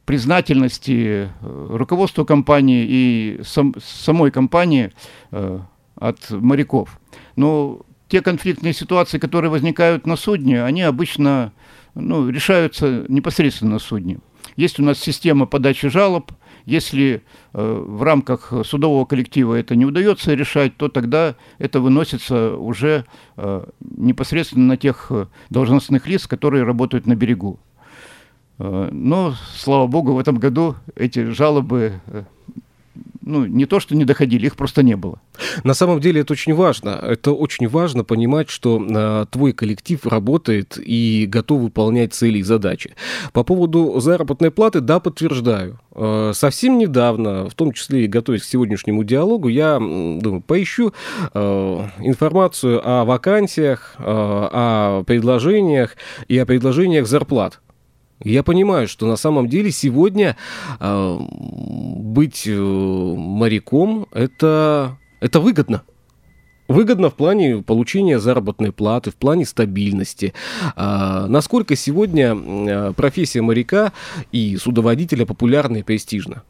признательности 0.06 1.28
э, 1.28 1.66
руководству 1.70 2.24
компании 2.24 2.86
и 2.88 3.40
сам, 3.44 3.74
самой 3.82 4.30
компании 4.30 4.92
э, 5.32 5.58
от 5.96 6.30
моряков. 6.30 6.98
Но 7.34 7.80
те 8.08 8.22
конфликтные 8.22 8.72
ситуации, 8.72 9.18
которые 9.18 9.50
возникают 9.50 10.06
на 10.06 10.16
судне, 10.16 10.62
они 10.62 10.82
обычно 10.82 11.52
ну, 11.94 12.28
решаются 12.28 13.04
непосредственно 13.08 13.72
на 13.72 13.78
судне. 13.80 14.20
Есть 14.54 14.78
у 14.78 14.84
нас 14.84 14.98
система 14.98 15.46
подачи 15.46 15.88
жалоб. 15.88 16.30
Если 16.66 17.22
э, 17.52 17.84
в 17.86 18.02
рамках 18.02 18.52
судового 18.64 19.04
коллектива 19.06 19.54
это 19.54 19.74
не 19.74 19.84
удается 19.84 20.34
решать, 20.34 20.76
то 20.76 20.88
тогда 20.88 21.34
это 21.58 21.80
выносится 21.80 22.56
уже 22.56 23.04
э, 23.36 23.64
непосредственно 23.80 24.66
на 24.66 24.76
тех 24.76 25.08
э, 25.10 25.26
должностных 25.50 26.06
лиц, 26.06 26.26
которые 26.26 26.62
работают 26.62 27.06
на 27.06 27.16
берегу. 27.16 27.58
Э, 28.58 28.88
но, 28.92 29.34
слава 29.54 29.86
богу, 29.86 30.12
в 30.12 30.18
этом 30.18 30.36
году 30.36 30.74
эти 30.94 31.30
жалобы 31.30 32.00
э, 32.06 32.22
ну, 33.26 33.44
не 33.44 33.66
то, 33.66 33.80
что 33.80 33.96
не 33.96 34.04
доходили, 34.04 34.46
их 34.46 34.56
просто 34.56 34.82
не 34.82 34.96
было. 34.96 35.20
На 35.64 35.74
самом 35.74 36.00
деле 36.00 36.20
это 36.20 36.32
очень 36.32 36.54
важно. 36.54 36.90
Это 36.90 37.32
очень 37.32 37.68
важно 37.68 38.04
понимать, 38.04 38.48
что 38.48 38.80
э, 38.80 39.26
твой 39.30 39.52
коллектив 39.52 40.06
работает 40.06 40.78
и 40.78 41.26
готов 41.28 41.60
выполнять 41.60 42.14
цели 42.14 42.38
и 42.38 42.42
задачи. 42.42 42.94
По 43.32 43.42
поводу 43.42 43.98
заработной 43.98 44.52
платы, 44.52 44.80
да, 44.80 45.00
подтверждаю. 45.00 45.80
Э, 45.92 46.32
совсем 46.34 46.78
недавно, 46.78 47.50
в 47.50 47.54
том 47.54 47.72
числе 47.72 48.04
и 48.04 48.08
готовясь 48.08 48.42
к 48.42 48.44
сегодняшнему 48.44 49.02
диалогу, 49.02 49.48
я 49.48 49.78
думаю, 49.78 50.40
поищу 50.40 50.92
э, 51.34 51.88
информацию 51.98 52.80
о 52.84 53.04
вакансиях, 53.04 53.96
э, 53.98 54.02
о 54.06 55.02
предложениях 55.04 55.96
и 56.28 56.38
о 56.38 56.46
предложениях 56.46 57.08
зарплат 57.08 57.60
я 58.22 58.42
понимаю, 58.42 58.88
что 58.88 59.06
на 59.06 59.16
самом 59.16 59.48
деле 59.48 59.70
сегодня 59.70 60.36
э, 60.80 61.18
быть 61.20 62.44
э, 62.46 62.54
моряком 62.54 64.06
это, 64.12 64.98
это 65.20 65.40
выгодно. 65.40 65.82
Выгодно 66.68 67.10
в 67.10 67.14
плане 67.14 67.62
получения 67.62 68.18
заработной 68.18 68.72
платы, 68.72 69.12
в 69.12 69.14
плане 69.14 69.44
стабильности. 69.44 70.34
А, 70.74 71.28
насколько 71.28 71.76
сегодня 71.76 72.92
профессия 72.94 73.40
моряка 73.40 73.92
и 74.32 74.56
судоводителя 74.56 75.26
популярна 75.26 75.76
и 75.76 75.82
престижна? 75.84 76.42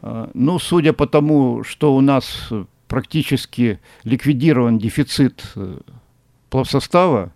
А, 0.00 0.30
ну, 0.32 0.60
судя 0.60 0.92
по 0.92 1.08
тому, 1.08 1.64
что 1.64 1.96
у 1.96 2.00
нас 2.00 2.50
практически 2.86 3.80
ликвидирован 4.04 4.78
дефицит 4.78 5.42
э, 5.56 5.78
плавсостава, 6.48 7.32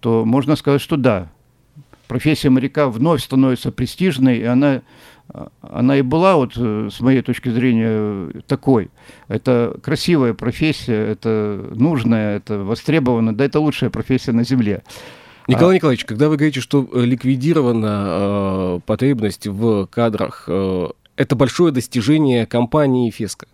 то 0.00 0.24
можно 0.24 0.56
сказать, 0.56 0.80
что 0.80 0.96
да, 0.96 1.30
профессия 2.06 2.50
моряка 2.50 2.88
вновь 2.88 3.22
становится 3.22 3.72
престижной, 3.72 4.38
и 4.38 4.44
она, 4.44 4.82
она 5.60 5.98
и 5.98 6.02
была, 6.02 6.36
вот, 6.36 6.52
э, 6.56 6.88
с 6.92 7.00
моей 7.00 7.22
точки 7.22 7.48
зрения, 7.48 8.30
такой. 8.46 8.90
Это 9.28 9.78
красивая 9.82 10.34
профессия, 10.34 10.94
это 11.12 11.70
нужная, 11.74 12.36
это 12.36 12.58
востребованная, 12.58 13.34
да, 13.34 13.44
это 13.44 13.60
лучшая 13.60 13.90
профессия 13.90 14.32
на 14.32 14.44
Земле. 14.44 14.82
Николай 15.48 15.74
а... 15.74 15.76
Николаевич, 15.76 16.04
когда 16.04 16.28
вы 16.28 16.36
говорите, 16.36 16.60
что 16.60 16.88
э, 16.92 17.04
ликвидирована 17.04 18.06
э, 18.08 18.80
потребность 18.84 19.46
в 19.46 19.86
кадрах, 19.86 20.44
э, 20.48 20.88
это 21.16 21.36
большое 21.36 21.72
достижение 21.72 22.46
компании 22.46 23.10
«Феска». 23.10 23.46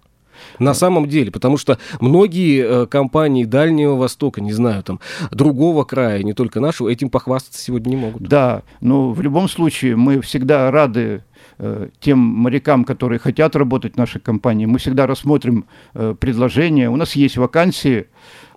На 0.58 0.74
самом 0.74 1.08
деле, 1.08 1.30
потому 1.30 1.56
что 1.56 1.78
многие 2.00 2.82
э, 2.82 2.86
компании 2.86 3.44
Дальнего 3.44 3.94
Востока, 3.96 4.40
не 4.40 4.52
знаю, 4.52 4.82
там, 4.82 5.00
другого 5.30 5.84
края, 5.84 6.22
не 6.22 6.32
только 6.32 6.60
нашего, 6.60 6.88
этим 6.88 7.10
похвастаться 7.10 7.62
сегодня 7.62 7.90
не 7.90 7.96
могут. 7.96 8.22
Да, 8.22 8.62
но 8.80 9.12
в 9.12 9.20
любом 9.20 9.48
случае 9.48 9.96
мы 9.96 10.20
всегда 10.20 10.70
рады 10.70 11.22
э, 11.58 11.88
тем 12.00 12.18
морякам, 12.18 12.84
которые 12.84 13.18
хотят 13.18 13.56
работать 13.56 13.94
в 13.94 13.96
нашей 13.96 14.20
компании. 14.20 14.66
Мы 14.66 14.78
всегда 14.78 15.06
рассмотрим 15.06 15.66
э, 15.94 16.14
предложения. 16.18 16.90
У 16.90 16.96
нас 16.96 17.12
есть 17.14 17.36
вакансии. 17.36 18.06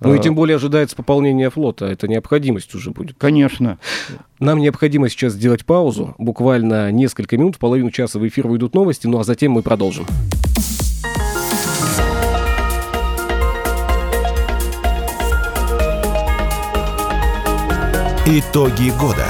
Ну 0.02 0.14
и 0.14 0.20
тем 0.20 0.36
более 0.36 0.58
ожидается 0.58 0.96
пополнение 0.96 1.50
флота. 1.50 1.86
Это 1.86 2.08
необходимость 2.08 2.74
уже 2.76 2.92
будет. 2.92 3.16
Конечно. 3.18 3.80
Нам 4.40 4.60
необходимо 4.60 5.10
сейчас 5.10 5.34
сделать 5.34 5.66
паузу. 5.66 6.16
Буквально 6.18 6.92
несколько 6.92 7.38
минут, 7.38 7.58
половину 7.58 7.92
часа 7.92 8.20
в 8.20 8.28
эфир 8.28 8.48
выйдут 8.48 8.76
новости, 8.76 9.08
ну 9.08 9.20
а 9.20 9.24
затем 9.24 9.54
мы 9.54 9.62
продолжим. 9.62 10.06
Итоги 18.28 18.90
года. 19.00 19.28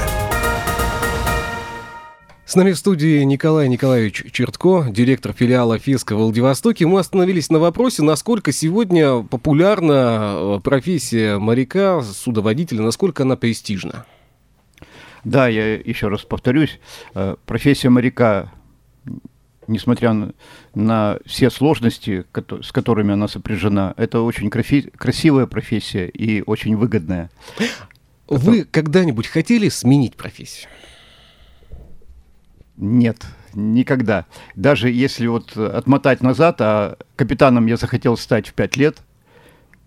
С 2.46 2.56
нами 2.56 2.72
в 2.72 2.78
студии 2.78 3.22
Николай 3.24 3.68
Николаевич 3.68 4.24
Чертко, 4.32 4.86
директор 4.88 5.34
филиала 5.34 5.78
ФИСКа 5.78 6.16
в 6.16 6.20
Владивостоке. 6.20 6.86
Мы 6.86 7.00
остановились 7.00 7.50
на 7.50 7.58
вопросе, 7.58 8.02
насколько 8.02 8.52
сегодня 8.52 9.22
популярна 9.22 10.56
э, 10.56 10.60
профессия 10.64 11.36
моряка, 11.36 12.00
судоводителя, 12.00 12.80
насколько 12.80 13.24
она 13.24 13.36
престижна. 13.36 14.06
Да, 15.24 15.46
я 15.46 15.74
еще 15.74 16.08
раз 16.08 16.22
повторюсь, 16.22 16.80
э, 17.14 17.36
профессия 17.44 17.90
моряка, 17.90 18.50
несмотря 19.66 20.14
на, 20.14 20.32
на 20.74 21.18
все 21.26 21.50
сложности, 21.50 22.24
с 22.62 22.72
которыми 22.72 23.12
она 23.12 23.28
сопряжена, 23.28 23.92
это 23.98 24.22
очень 24.22 24.48
красивая 24.48 25.44
профессия 25.44 26.08
и 26.08 26.42
очень 26.46 26.76
выгодная. 26.76 27.30
Вы 28.28 28.64
когда-нибудь 28.64 29.26
хотели 29.26 29.68
сменить 29.68 30.16
профессию? 30.16 30.68
Нет, 32.76 33.24
никогда. 33.54 34.26
Даже 34.54 34.90
если 34.90 35.26
вот 35.26 35.56
отмотать 35.56 36.22
назад, 36.22 36.56
а 36.60 36.98
капитаном 37.16 37.66
я 37.66 37.76
захотел 37.76 38.16
стать 38.16 38.48
в 38.48 38.54
пять 38.54 38.76
лет, 38.76 38.98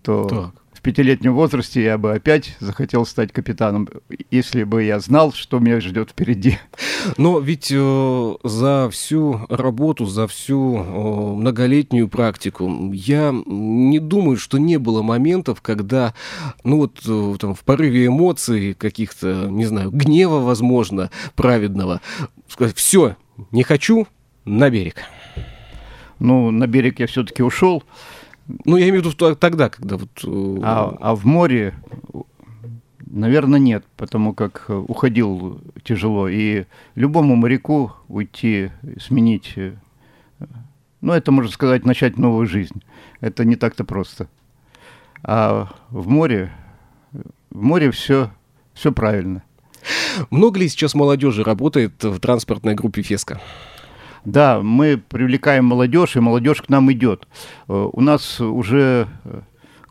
то 0.02 0.28
так 0.28 0.59
в 0.80 0.82
пятилетнем 0.82 1.34
возрасте 1.34 1.82
я 1.82 1.98
бы 1.98 2.14
опять 2.14 2.56
захотел 2.58 3.04
стать 3.04 3.32
капитаном, 3.32 3.86
если 4.30 4.64
бы 4.64 4.82
я 4.82 4.98
знал, 4.98 5.30
что 5.34 5.58
меня 5.58 5.78
ждет 5.78 6.12
впереди. 6.12 6.56
Но 7.18 7.38
ведь 7.38 7.70
э, 7.70 8.34
за 8.44 8.88
всю 8.90 9.42
работу, 9.50 10.06
за 10.06 10.26
всю 10.26 10.78
э, 10.78 11.34
многолетнюю 11.36 12.08
практику 12.08 12.90
я 12.94 13.30
не 13.44 13.98
думаю, 13.98 14.38
что 14.38 14.56
не 14.56 14.78
было 14.78 15.02
моментов, 15.02 15.60
когда, 15.60 16.14
ну 16.64 16.78
вот 16.78 17.02
э, 17.06 17.36
там, 17.38 17.54
в 17.54 17.60
порыве 17.60 18.06
эмоций 18.06 18.72
каких-то, 18.72 19.48
не 19.50 19.66
знаю, 19.66 19.90
гнева, 19.90 20.38
возможно, 20.38 21.10
праведного, 21.34 22.00
сказать, 22.48 22.74
все, 22.74 23.16
не 23.50 23.64
хочу, 23.64 24.06
на 24.46 24.70
берег. 24.70 25.02
Ну, 26.18 26.50
на 26.50 26.66
берег 26.66 27.00
я 27.00 27.06
все-таки 27.06 27.42
ушел. 27.42 27.82
Ну, 28.64 28.76
я 28.76 28.88
имею 28.88 29.02
в 29.02 29.06
виду 29.06 29.36
тогда, 29.36 29.68
когда 29.68 29.96
вот... 29.96 30.10
Э, 30.24 30.60
а, 30.62 30.96
а 31.00 31.14
в 31.14 31.24
море, 31.24 31.74
наверное, 33.06 33.58
нет, 33.58 33.84
потому 33.96 34.34
как 34.34 34.66
уходил 34.68 35.60
тяжело. 35.82 36.28
И 36.28 36.64
любому 36.94 37.36
моряку 37.36 37.92
уйти, 38.08 38.70
сменить... 38.98 39.52
Э, 39.56 39.74
ну, 41.00 41.12
это, 41.12 41.32
можно 41.32 41.50
сказать, 41.50 41.84
начать 41.84 42.18
новую 42.18 42.46
жизнь. 42.46 42.82
Это 43.20 43.44
не 43.44 43.56
так-то 43.56 43.84
просто. 43.84 44.28
А 45.22 45.68
в 45.90 46.08
море, 46.08 46.52
в 47.50 47.62
море 47.62 47.90
все, 47.90 48.30
все 48.74 48.92
правильно. 48.92 49.42
Много 50.30 50.60
ли 50.60 50.68
сейчас 50.68 50.94
молодежи 50.94 51.42
работает 51.42 52.02
в 52.02 52.18
транспортной 52.20 52.74
группе 52.74 53.02
«Феска»? 53.02 53.40
Да, 54.24 54.60
мы 54.62 54.98
привлекаем 54.98 55.64
молодежь, 55.64 56.16
и 56.16 56.20
молодежь 56.20 56.62
к 56.62 56.68
нам 56.68 56.92
идет. 56.92 57.26
Э, 57.68 57.88
у 57.92 58.00
нас 58.00 58.40
уже 58.40 59.08
э, 59.24 59.40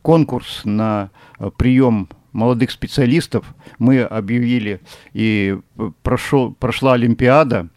конкурс 0.01 0.61
на 0.65 1.09
э, 1.39 1.49
прием 1.55 2.09
молодых 2.31 2.69
специалистов. 2.69 3.45
Мы 3.79 4.01
объявили, 4.01 4.81
и 5.13 5.57
прошел, 6.03 6.53
прошла 6.53 6.93
Олимпиада. 6.93 7.69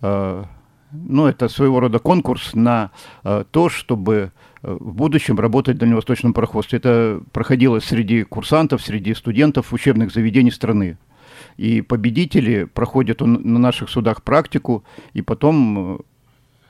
Ну, 0.00 1.26
это 1.26 1.48
своего 1.50 1.80
рода 1.80 1.98
конкурс 1.98 2.54
на 2.54 2.90
то, 3.22 3.68
чтобы 3.68 4.32
в 4.62 4.94
будущем 4.94 5.38
работать 5.38 5.76
в 5.76 5.80
дальневосточном 5.80 6.32
пароходстве. 6.32 6.78
Это 6.78 7.20
проходило 7.32 7.80
среди 7.80 8.22
курсантов, 8.22 8.80
среди 8.80 9.12
студентов 9.12 9.74
учебных 9.74 10.10
заведений 10.10 10.52
страны. 10.52 10.96
И 11.58 11.82
победители 11.82 12.64
проходят 12.64 13.20
на 13.20 13.58
наших 13.58 13.90
судах 13.90 14.22
практику, 14.22 14.84
и 15.12 15.22
потом 15.22 15.96
э, 15.96 15.98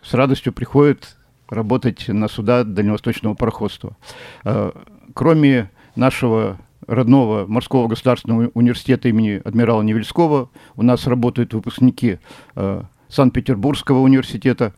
с 0.03 0.15
радостью 0.15 0.55
приходят 0.55 1.17
работать 1.49 2.09
на 2.09 2.27
суда 2.27 2.65
дальневосточного 2.65 3.35
пароходства. 3.35 3.97
Э, 4.45 4.73
кроме 5.13 5.71
нашего 5.95 6.59
родного 6.87 7.47
морского 7.47 7.87
государственного 7.87 8.51
университета 8.55 9.11
имени 9.11 9.43
адмирала 9.45 9.83
Невельского, 9.83 10.49
у 10.75 10.83
нас 10.83 11.07
работают 11.07 11.53
выпускники 11.53 12.19
э, 12.57 12.83
Санкт-Петербургского 13.09 14.01
университета, 14.01 14.75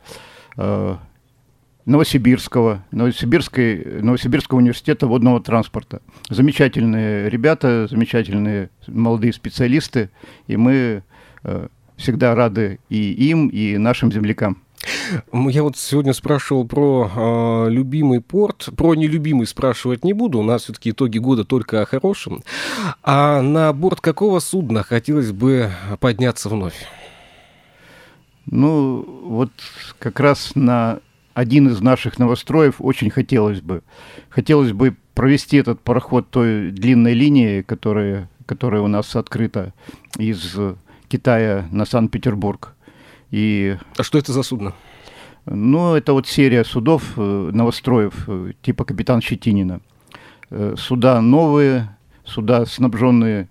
Новосибирского, 1.87 2.85
Новосибирской, 2.91 4.03
Новосибирского 4.03 4.59
университета 4.59 5.07
водного 5.07 5.41
транспорта. 5.41 6.03
Замечательные 6.29 7.29
ребята, 7.31 7.87
замечательные 7.89 8.71
молодые 8.87 9.33
специалисты, 9.33 10.11
и 10.47 10.57
мы 10.57 11.03
э, 11.43 11.69
всегда 11.97 12.35
рады 12.35 12.81
и 12.89 13.13
им, 13.13 13.49
и 13.49 13.77
нашим 13.79 14.13
землякам. 14.13 14.63
Я 15.33 15.63
вот 15.63 15.77
сегодня 15.77 16.15
спрашивал 16.15 16.67
про 16.67 17.11
э, 17.15 17.71
любимый 17.71 18.21
порт. 18.21 18.71
Про 18.77 18.95
нелюбимый 18.95 19.47
спрашивать 19.47 20.05
не 20.05 20.13
буду. 20.13 20.39
У 20.39 20.43
нас 20.43 20.65
все-таки 20.65 20.91
итоги 20.91 21.19
года 21.19 21.45
только 21.45 21.83
о 21.83 21.87
хорошем. 21.87 22.43
А 23.03 23.43
на 23.43 23.73
борт 23.73 24.01
какого 24.01 24.41
судна 24.41 24.83
хотелось 24.83 25.33
бы 25.33 25.71
подняться 25.99 26.49
вновь? 26.49 26.87
Ну, 28.47 29.05
вот 29.25 29.51
как 29.99 30.19
раз 30.19 30.53
на 30.55 31.01
один 31.35 31.69
из 31.69 31.81
наших 31.81 32.19
новостроев 32.19 32.77
очень 32.79 33.11
хотелось 33.11 33.61
бы. 33.61 33.83
Хотелось 34.29 34.73
бы 34.73 34.97
провести 35.15 35.57
этот 35.57 35.81
пароход 35.81 36.31
той 36.31 36.71
длинной 36.71 37.15
линии, 37.15 37.63
которая, 37.63 38.29
которая 38.47 38.83
у 38.83 38.89
нас 38.89 39.15
открыта 39.17 39.73
из 40.19 40.57
Китая 41.09 41.67
на 41.71 41.85
Санкт-Петербург. 41.85 42.75
И... 43.31 43.77
А 43.97 44.03
что 44.03 44.19
это 44.19 44.33
за 44.33 44.43
судно? 44.43 44.75
Ну, 45.47 45.95
это 45.95 46.13
вот 46.13 46.27
серия 46.27 46.65
судов, 46.65 47.15
э, 47.17 47.51
новостроев, 47.53 48.29
э, 48.29 48.53
типа 48.63 48.85
«Капитан 48.85 49.21
Щетинина». 49.21 49.81
Э, 50.51 50.75
суда 50.77 51.21
новые, 51.21 51.97
суда, 52.25 52.67
снабженные 52.67 53.49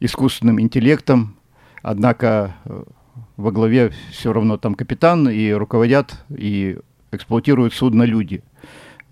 искусственным 0.00 0.60
интеллектом, 0.60 1.36
однако 1.82 2.56
во 3.36 3.50
главе 3.50 3.92
все 4.10 4.32
равно 4.32 4.56
там 4.56 4.74
капитан, 4.74 5.28
и 5.28 5.50
руководят, 5.52 6.14
и 6.28 6.78
эксплуатируют 7.10 7.74
судно 7.74 8.04
люди. 8.04 8.42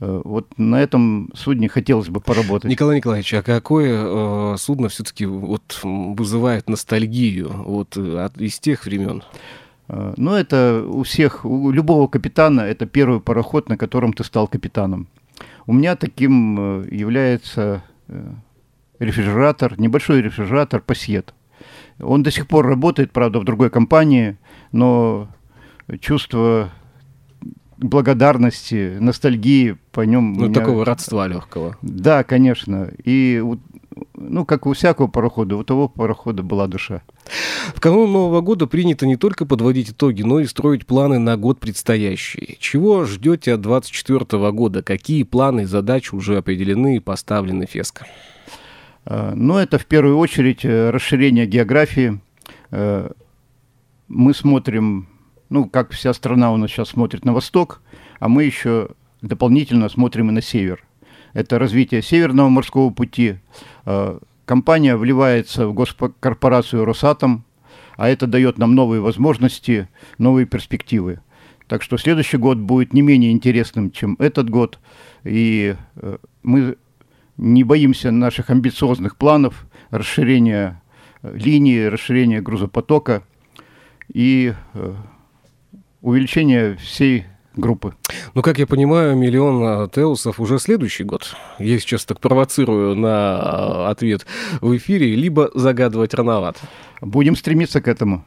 Э, 0.01 0.21
вот 0.25 0.59
на 0.59 0.81
этом 0.81 1.31
судне 1.35 1.69
хотелось 1.69 2.09
бы 2.09 2.21
поработать. 2.21 2.71
Николай 2.71 2.97
Николаевич, 2.97 3.35
а 3.35 3.43
какое 3.43 4.55
э, 4.55 4.57
судно 4.59 4.89
все-таки 4.89 5.27
вот 5.27 5.81
вызывает 5.83 6.69
ностальгию 6.69 7.51
вот, 7.51 7.97
от, 7.97 8.37
из 8.39 8.59
тех 8.59 8.85
времен? 8.85 9.23
Э, 9.89 10.15
ну, 10.17 10.35
это 10.35 10.85
у 10.87 11.03
всех, 11.03 11.45
у 11.45 11.71
любого 11.71 12.09
капитана 12.09 12.63
это 12.63 12.87
первый 12.87 13.21
пароход, 13.21 13.69
на 13.69 13.77
котором 13.77 14.13
ты 14.13 14.25
стал 14.25 14.49
капитаном. 14.49 15.09
У 15.67 15.73
меня 15.73 15.97
таким 15.97 16.83
э, 16.85 16.89
является 16.91 17.85
рефрижератор, 18.99 19.79
небольшой 19.79 20.21
рефрижератор 20.21 20.81
«Пассиет». 20.81 21.33
Он 22.03 22.23
до 22.23 22.31
сих 22.31 22.47
пор 22.47 22.67
работает, 22.67 23.13
правда, 23.13 23.41
в 23.41 23.45
другой 23.45 23.71
компании, 23.71 24.37
но 24.73 25.29
чувство 26.01 26.71
благодарности, 27.79 28.97
ностальгии 29.01 29.77
по 29.93 30.03
нем. 30.03 30.35
Ну, 30.35 30.49
меня... 30.49 30.55
такого 30.55 30.85
родства 30.85 31.27
легкого. 31.27 31.77
Да, 31.83 32.25
конечно. 32.25 32.91
И 33.05 33.43
ну, 34.15 34.45
как 34.45 34.67
у 34.67 34.73
всякого 34.73 35.07
парохода, 35.07 35.57
у 35.57 35.65
того 35.65 35.89
парохода 35.89 36.43
была 36.43 36.67
душа. 36.67 37.03
В 37.75 37.81
канун 37.81 38.13
Нового 38.13 38.41
года 38.41 38.67
принято 38.67 39.07
не 39.07 39.17
только 39.17 39.47
подводить 39.47 39.91
итоги, 39.91 40.23
но 40.23 40.41
и 40.41 40.47
строить 40.47 40.87
планы 40.87 41.19
на 41.19 41.37
год 41.37 41.61
предстоящий. 41.61 42.57
Чего 42.61 43.05
ждете 43.05 43.55
от 43.55 43.63
2024 43.63 44.53
года? 44.53 44.83
Какие 44.83 45.23
планы 45.23 45.63
и 45.63 45.67
задачи 45.67 46.15
уже 46.15 46.37
определены 46.39 46.97
и 46.97 47.01
поставлены 47.01 47.67
ФЕСКО? 47.67 48.07
Э, 49.11 49.33
но 49.35 49.59
это 49.61 49.79
в 49.79 49.87
первую 49.87 50.17
очередь 50.17 50.65
э, 50.65 50.91
расширение 50.91 51.47
географии. 51.47 52.21
Э, 52.71 53.11
мы 54.09 54.33
смотрим, 54.33 55.09
ну, 55.51 55.69
как 55.69 55.91
вся 55.91 56.15
страна 56.15 56.53
у 56.53 56.57
нас 56.57 56.71
сейчас 56.71 56.91
смотрит 56.91 57.25
на 57.25 57.33
восток, 57.33 57.83
а 58.21 58.29
мы 58.29 58.45
еще 58.45 58.91
дополнительно 59.21 59.89
смотрим 59.89 60.31
и 60.31 60.33
на 60.33 60.41
север. 60.41 60.85
Это 61.33 61.59
развитие 61.59 62.03
Северного 62.03 62.49
морского 62.49 62.91
пути. 62.91 63.37
Компания 64.47 64.97
вливается 64.97 65.69
в 65.69 65.75
госкорпорацию 65.75 66.85
«Росатом», 66.85 67.45
а 67.97 68.09
это 68.09 68.27
дает 68.27 68.59
нам 68.59 68.75
новые 68.75 69.01
возможности, 69.01 69.87
новые 70.19 70.47
перспективы. 70.47 71.21
Так 71.69 71.83
что 71.83 71.99
следующий 71.99 72.37
год 72.37 72.59
будет 72.59 72.93
не 72.93 73.03
менее 73.03 73.31
интересным, 73.31 73.93
чем 73.93 74.17
этот 74.19 74.51
год. 74.51 74.81
И 75.23 75.77
мы 76.43 76.77
не 77.41 77.65
боимся 77.65 78.11
наших 78.11 78.51
амбициозных 78.51 79.17
планов, 79.17 79.67
расширения 79.91 80.83
э, 81.23 81.33
линии, 81.35 81.85
расширения 81.85 82.43
грузопотока 82.43 83.23
и 84.13 84.53
э, 84.75 84.95
увеличения 86.03 86.77
всей 86.77 87.25
группы. 87.57 87.95
Ну, 88.35 88.43
как 88.43 88.59
я 88.59 88.67
понимаю, 88.67 89.17
миллион 89.17 89.85
э, 89.85 89.89
Теусов 89.93 90.39
уже 90.39 90.59
следующий 90.59 91.05
год. 91.05 91.35
Я 91.59 91.79
сейчас 91.79 92.05
так 92.05 92.21
провоцирую 92.21 92.95
на 92.95 93.89
ответ 93.89 94.27
в 94.61 94.77
эфире, 94.77 95.17
либо 95.17 95.51
загадывать 95.55 96.13
рановато. 96.13 96.61
Будем 97.01 97.37
стремиться 97.37 97.81
к 97.81 97.89
этому. 97.89 98.25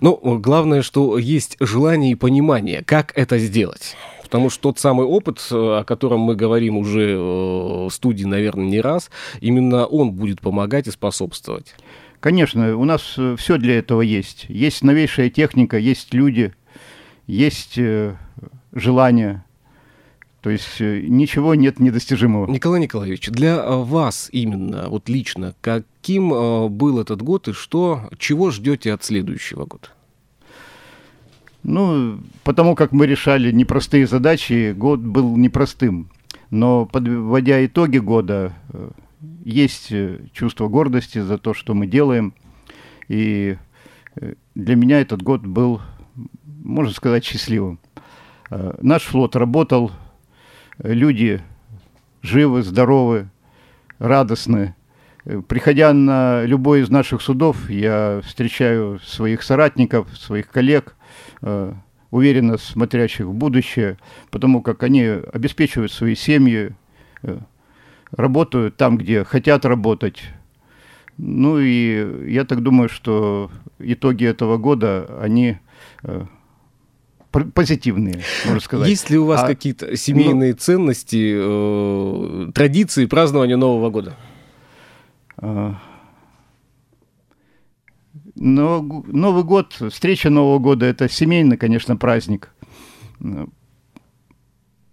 Ну, 0.00 0.38
главное, 0.38 0.82
что 0.82 1.18
есть 1.18 1.56
желание 1.58 2.12
и 2.12 2.14
понимание, 2.14 2.84
как 2.84 3.12
это 3.16 3.38
сделать. 3.38 3.96
Потому 4.30 4.48
что 4.48 4.62
тот 4.62 4.78
самый 4.78 5.06
опыт, 5.06 5.44
э, 5.50 5.54
о 5.80 5.82
котором 5.82 6.20
мы 6.20 6.36
говорим 6.36 6.76
уже 6.76 7.14
э, 7.14 7.16
в 7.18 7.90
студии, 7.90 8.24
наверное, 8.24 8.64
не 8.64 8.80
раз, 8.80 9.10
именно 9.40 9.86
он 9.86 10.12
будет 10.12 10.40
помогать 10.40 10.86
и 10.86 10.92
способствовать. 10.92 11.74
Конечно, 12.20 12.76
у 12.76 12.84
нас 12.84 13.16
э, 13.18 13.34
все 13.36 13.58
для 13.58 13.76
этого 13.76 14.02
есть. 14.02 14.46
Есть 14.48 14.84
новейшая 14.84 15.30
техника, 15.30 15.78
есть 15.78 16.14
люди, 16.14 16.54
есть 17.26 17.76
желание. 18.72 19.44
То 20.42 20.50
есть 20.50 20.78
ничего 20.78 21.56
нет 21.56 21.80
недостижимого. 21.80 22.48
Николай 22.48 22.80
Николаевич, 22.80 23.30
для 23.30 23.68
вас 23.68 24.28
именно, 24.30 24.88
вот 24.88 25.08
лично, 25.08 25.54
каким 25.60 26.28
был 26.70 27.00
этот 27.00 27.20
год 27.20 27.48
и 27.48 27.52
что, 27.52 28.08
чего 28.16 28.52
ждете 28.52 28.92
от 28.92 29.02
следующего 29.02 29.66
года? 29.66 29.88
Ну, 31.62 32.20
потому 32.42 32.74
как 32.74 32.92
мы 32.92 33.06
решали 33.06 33.52
непростые 33.52 34.06
задачи, 34.06 34.72
год 34.72 35.00
был 35.00 35.36
непростым. 35.36 36.10
Но 36.50 36.86
подводя 36.86 37.64
итоги 37.64 37.98
года, 37.98 38.54
э, 38.72 38.90
есть 39.44 39.92
э, 39.92 40.20
чувство 40.32 40.68
гордости 40.68 41.18
за 41.18 41.38
то, 41.38 41.52
что 41.52 41.74
мы 41.74 41.86
делаем. 41.86 42.34
И 43.08 43.58
э, 44.16 44.34
для 44.54 44.74
меня 44.74 45.00
этот 45.00 45.22
год 45.22 45.42
был, 45.42 45.80
можно 46.44 46.92
сказать, 46.92 47.24
счастливым. 47.24 47.78
Наш 48.82 49.04
флот 49.04 49.36
работал, 49.36 49.92
люди 50.78 51.40
живы, 52.20 52.64
здоровы, 52.64 53.30
радостны. 54.00 54.74
Приходя 55.46 55.92
на 55.92 56.42
любой 56.44 56.80
из 56.80 56.90
наших 56.90 57.22
судов, 57.22 57.70
я 57.70 58.20
встречаю 58.24 58.98
своих 58.98 59.44
соратников, 59.44 60.08
своих 60.18 60.48
коллег– 60.48 60.96
уверенно 62.10 62.58
смотрящих 62.58 63.26
в 63.26 63.32
будущее, 63.32 63.98
потому 64.30 64.62
как 64.62 64.82
они 64.82 65.02
обеспечивают 65.04 65.92
свои 65.92 66.14
семьи, 66.14 66.72
э, 67.22 67.38
работают 68.10 68.76
там, 68.76 68.98
где 68.98 69.24
хотят 69.24 69.64
работать. 69.64 70.22
Ну 71.16 71.58
и 71.58 72.30
я 72.32 72.44
так 72.44 72.62
думаю, 72.62 72.88
что 72.88 73.50
итоги 73.78 74.24
этого 74.24 74.56
года, 74.56 75.18
они 75.20 75.58
э, 76.02 76.24
позитивные, 77.30 78.22
можно 78.44 78.60
сказать. 78.60 78.88
Есть 78.88 79.10
ли 79.10 79.18
у 79.18 79.26
вас 79.26 79.42
а, 79.42 79.46
какие-то 79.46 79.96
семейные 79.96 80.52
ну, 80.52 80.58
ценности, 80.58 81.34
э, 81.36 82.52
традиции 82.52 83.06
празднования 83.06 83.56
Нового 83.56 83.90
года? 83.90 84.16
Э, 88.40 88.44
но 88.44 88.82
Новый 89.06 89.44
год, 89.44 89.74
встреча 89.90 90.30
Нового 90.30 90.58
года– 90.58 90.86
это 90.86 91.08
семейный, 91.08 91.56
конечно, 91.56 91.96
праздник. 91.96 92.50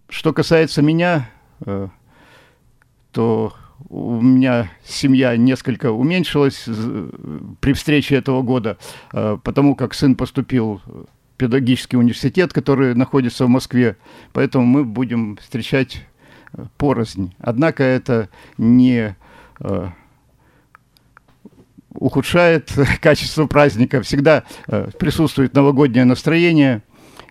Что 0.09 0.33
касается 0.33 0.81
меня, 0.81 1.29
э, 1.65 1.87
то 3.11 3.53
у 3.89 4.21
меня 4.21 4.71
семья 4.83 5.35
несколько 5.37 5.91
уменьшилась 5.91 6.65
при 7.59 7.73
встрече 7.73 8.15
этого 8.15 8.41
года, 8.41 8.77
э, 9.13 9.37
потому 9.43 9.75
как 9.75 9.93
сын 9.93 10.15
поступил 10.15 10.81
в 10.85 11.07
педагогический 11.37 11.97
университет, 11.97 12.53
который 12.53 12.95
находится 12.95 13.45
в 13.45 13.49
Москве, 13.49 13.97
поэтому 14.33 14.65
мы 14.65 14.83
будем 14.83 15.37
встречать 15.37 16.05
э, 16.53 16.65
порознь. 16.77 17.33
Однако 17.39 17.83
это 17.83 18.29
не 18.57 19.15
ухудшает 21.97 22.71
качество 23.01 23.47
праздника. 23.47 24.01
Всегда 24.01 24.43
э, 24.67 24.89
присутствует 24.97 25.53
новогоднее 25.53 26.05
настроение. 26.05 26.81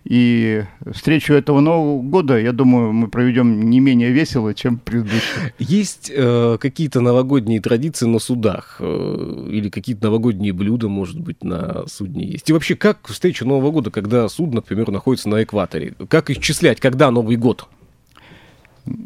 И 0.03 0.63
встречу 0.93 1.33
этого 1.33 1.59
Нового 1.59 2.01
года, 2.01 2.39
я 2.39 2.53
думаю, 2.53 2.93
мы 2.93 3.09
проведем 3.09 3.69
не 3.69 3.81
менее 3.81 4.11
весело, 4.11 4.53
чем 4.53 4.77
предыдущий. 4.77 5.21
Есть 5.59 6.09
э, 6.13 6.57
какие-то 6.61 7.01
новогодние 7.01 7.59
традиции 7.59 8.05
на 8.05 8.19
судах? 8.19 8.77
Э, 8.79 9.47
или 9.49 9.69
какие-то 9.69 10.05
новогодние 10.05 10.53
блюда, 10.53 10.87
может 10.87 11.19
быть, 11.19 11.43
на 11.43 11.85
судне 11.87 12.25
есть? 12.25 12.49
И 12.49 12.53
вообще, 12.53 12.75
как 12.75 13.05
встреча 13.07 13.43
Нового 13.43 13.71
года, 13.71 13.91
когда 13.91 14.29
судно, 14.29 14.57
например, 14.57 14.91
находится 14.91 15.27
на 15.27 15.43
экваторе? 15.43 15.93
Как 16.07 16.29
исчислять, 16.29 16.79
когда 16.79 17.11
Новый 17.11 17.35
год? 17.35 17.67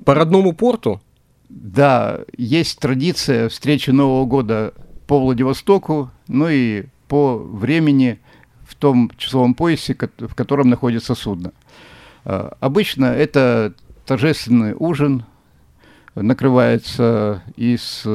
По 0.06 0.14
родному 0.14 0.54
порту? 0.54 1.02
Да, 1.50 2.22
есть 2.38 2.80
традиция 2.80 3.50
встречи 3.50 3.90
Нового 3.90 4.26
года 4.26 4.74
по 5.12 5.20
Владивостоку, 5.20 6.10
ну 6.30 6.48
и 6.48 6.86
по 7.10 7.36
времени 7.36 8.22
в 8.66 8.76
том 8.76 9.12
часовом 9.18 9.56
поясе, 9.56 9.94
в 10.20 10.34
котором 10.36 10.70
находится 10.70 11.16
судно. 11.16 11.52
А, 12.24 12.56
обычно 12.62 13.08
это 13.08 13.74
торжественный 14.06 14.74
ужин, 14.74 15.26
накрывается 16.16 17.44
из 17.58 18.08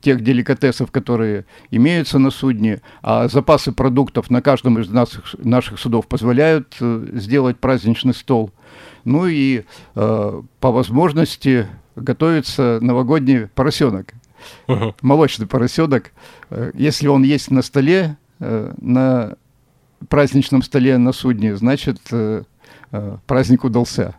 тех 0.00 0.20
деликатесов, 0.20 0.90
которые 0.90 1.44
имеются 1.70 2.18
на 2.18 2.32
судне, 2.32 2.82
а 3.02 3.28
запасы 3.28 3.70
продуктов 3.70 4.28
на 4.28 4.42
каждом 4.42 4.80
из 4.80 4.88
наших, 4.88 5.32
наших 5.38 5.78
судов 5.78 6.08
позволяют 6.08 6.74
э, 6.80 7.06
сделать 7.12 7.60
праздничный 7.60 8.14
стол. 8.14 8.50
Ну 9.04 9.28
и 9.28 9.62
э, 9.94 10.42
по 10.58 10.72
возможности 10.72 11.68
готовится 11.94 12.80
новогодний 12.82 13.46
поросенок 13.46 14.14
uh-huh. 14.66 14.94
молочный 15.02 15.46
поросенок, 15.46 16.12
э, 16.50 16.72
если 16.74 17.08
он 17.08 17.22
есть 17.22 17.50
на 17.50 17.62
столе, 17.62 18.16
э, 18.40 18.72
на 18.80 19.36
праздничном 20.08 20.62
столе 20.62 20.98
на 20.98 21.12
судне, 21.12 21.56
значит, 21.56 21.98
э, 22.10 22.42
праздник 23.26 23.64
удался. 23.64 24.14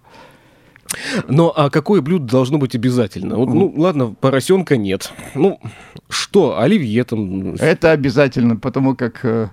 Но 1.28 1.54
а 1.56 1.70
какое 1.70 2.02
блюдо 2.02 2.26
должно 2.26 2.58
быть 2.58 2.76
обязательно? 2.76 3.36
Вот, 3.36 3.50
ну, 3.50 3.74
ладно, 3.76 4.16
поросенка 4.20 4.78
нет. 4.78 5.12
Ну, 5.36 5.60
что, 6.10 6.60
оливье 6.60 7.04
там? 7.04 7.56
Это 7.56 7.92
обязательно, 7.92 8.56
потому 8.56 8.96
как 8.96 9.20
э, 9.24 9.50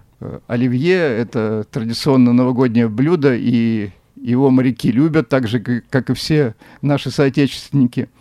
оливье– 0.46 0.96
это 0.96 1.66
традиционно 1.70 2.32
новогоднее 2.32 2.88
блюдо, 2.88 3.34
и 3.34 3.90
его 4.16 4.50
моряки 4.50 4.92
любят, 4.92 5.28
так 5.28 5.48
же, 5.48 5.60
как 5.60 6.10
и 6.10 6.14
все 6.14 6.54
наши 6.82 7.10
соотечественники– 7.10 8.08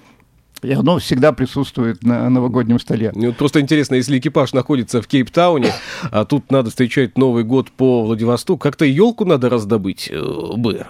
и 0.64 0.72
оно 0.72 1.00
всегда 1.00 1.32
присутствует 1.34 2.04
на 2.04 2.30
новогоднем 2.30 2.80
столе. 2.80 3.12
Вот 3.14 3.38
просто 3.38 3.60
интересно, 3.60 3.96
если 3.96 4.18
экипаж 4.18 4.54
находится 4.54 5.02
в 5.02 5.08
Кейптауне, 5.08 5.72
а 6.12 6.26
тут 6.26 6.52
надо 6.52 6.70
встречать 6.70 7.18
Новый 7.18 7.44
год 7.44 7.72
по 7.72 8.04
Владивостоку, 8.04 8.60
как-то 8.60 8.86
елку 8.86 9.26
надо 9.26 9.50
раздобыть 9.50 10.10
э, 10.12 10.22
бы. 10.56 10.86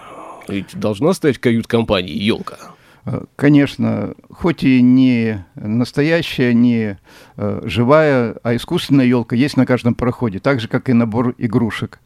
Ведь 0.48 0.78
должна 0.78 1.12
стоять 1.14 1.38
в 1.38 1.40
кают-компании 1.40 2.16
елка. 2.16 2.58
Э, 3.04 3.24
конечно, 3.36 4.14
хоть 4.30 4.62
и 4.62 4.80
не 4.80 5.44
настоящая, 5.56 6.54
не 6.54 6.98
э, 7.36 7.60
живая, 7.64 8.36
а 8.42 8.54
искусственная 8.54 9.06
елка 9.06 9.36
есть 9.36 9.56
на 9.56 9.66
каждом 9.66 9.94
пароходе, 9.94 10.38
так 10.38 10.60
же, 10.60 10.68
как 10.68 10.88
и 10.88 10.92
набор 10.92 11.34
игрушек. 11.38 12.00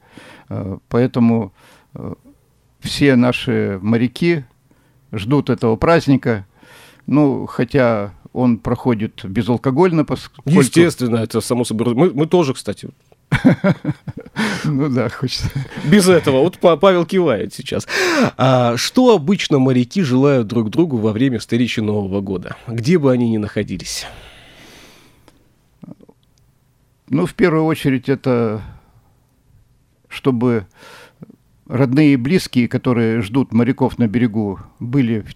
Э, 0.48 0.78
поэтому 0.88 1.52
э, 1.94 2.14
все 2.80 3.16
наши 3.16 3.78
моряки 3.82 4.44
ждут 5.12 5.50
этого 5.50 5.76
праздника– 5.76 6.46
ну, 7.08 7.46
хотя 7.46 8.12
он 8.34 8.58
проходит 8.58 9.24
безалкогольно, 9.24 10.04
поскольку... 10.04 10.50
Естественно, 10.50 11.16
это 11.16 11.40
само 11.40 11.64
собой. 11.64 11.94
Мы, 11.94 12.12
мы 12.12 12.26
тоже, 12.26 12.54
кстати. 12.54 12.90
Ну 14.64 14.88
да, 14.88 15.08
хочется. 15.08 15.50
Без 15.84 16.08
этого. 16.08 16.40
Вот 16.42 16.58
Павел 16.58 17.04
кивает 17.06 17.52
сейчас. 17.54 17.88
А 18.36 18.76
что 18.76 19.14
обычно 19.14 19.58
моряки 19.58 20.02
желают 20.02 20.46
друг 20.46 20.70
другу 20.70 20.98
во 20.98 21.12
время 21.12 21.38
встречи 21.38 21.80
Нового 21.80 22.20
года? 22.20 22.56
Где 22.68 22.98
бы 22.98 23.10
они 23.10 23.30
ни 23.30 23.38
находились? 23.38 24.06
Ну, 27.08 27.26
в 27.26 27.34
первую 27.34 27.64
очередь, 27.64 28.08
это 28.08 28.62
чтобы 30.08 30.66
родные 31.66 32.12
и 32.12 32.16
близкие, 32.16 32.68
которые 32.68 33.22
ждут 33.22 33.52
моряков 33.52 33.98
на 33.98 34.06
берегу, 34.06 34.60
были 34.78 35.20
в 35.20 35.34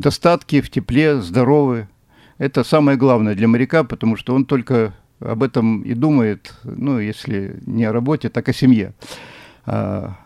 достатке, 0.00 0.62
в 0.62 0.70
тепле, 0.70 1.20
здоровы. 1.20 1.88
Это 2.38 2.64
самое 2.64 2.96
главное 2.96 3.34
для 3.34 3.48
моряка, 3.48 3.84
потому 3.84 4.16
что 4.16 4.34
он 4.34 4.44
только 4.44 4.94
об 5.20 5.42
этом 5.42 5.82
и 5.82 5.94
думает, 5.94 6.54
ну, 6.64 6.98
если 6.98 7.60
не 7.66 7.84
о 7.84 7.92
работе, 7.92 8.28
так 8.28 8.48
о 8.48 8.52
семье. 8.52 8.94
А, 9.66 10.16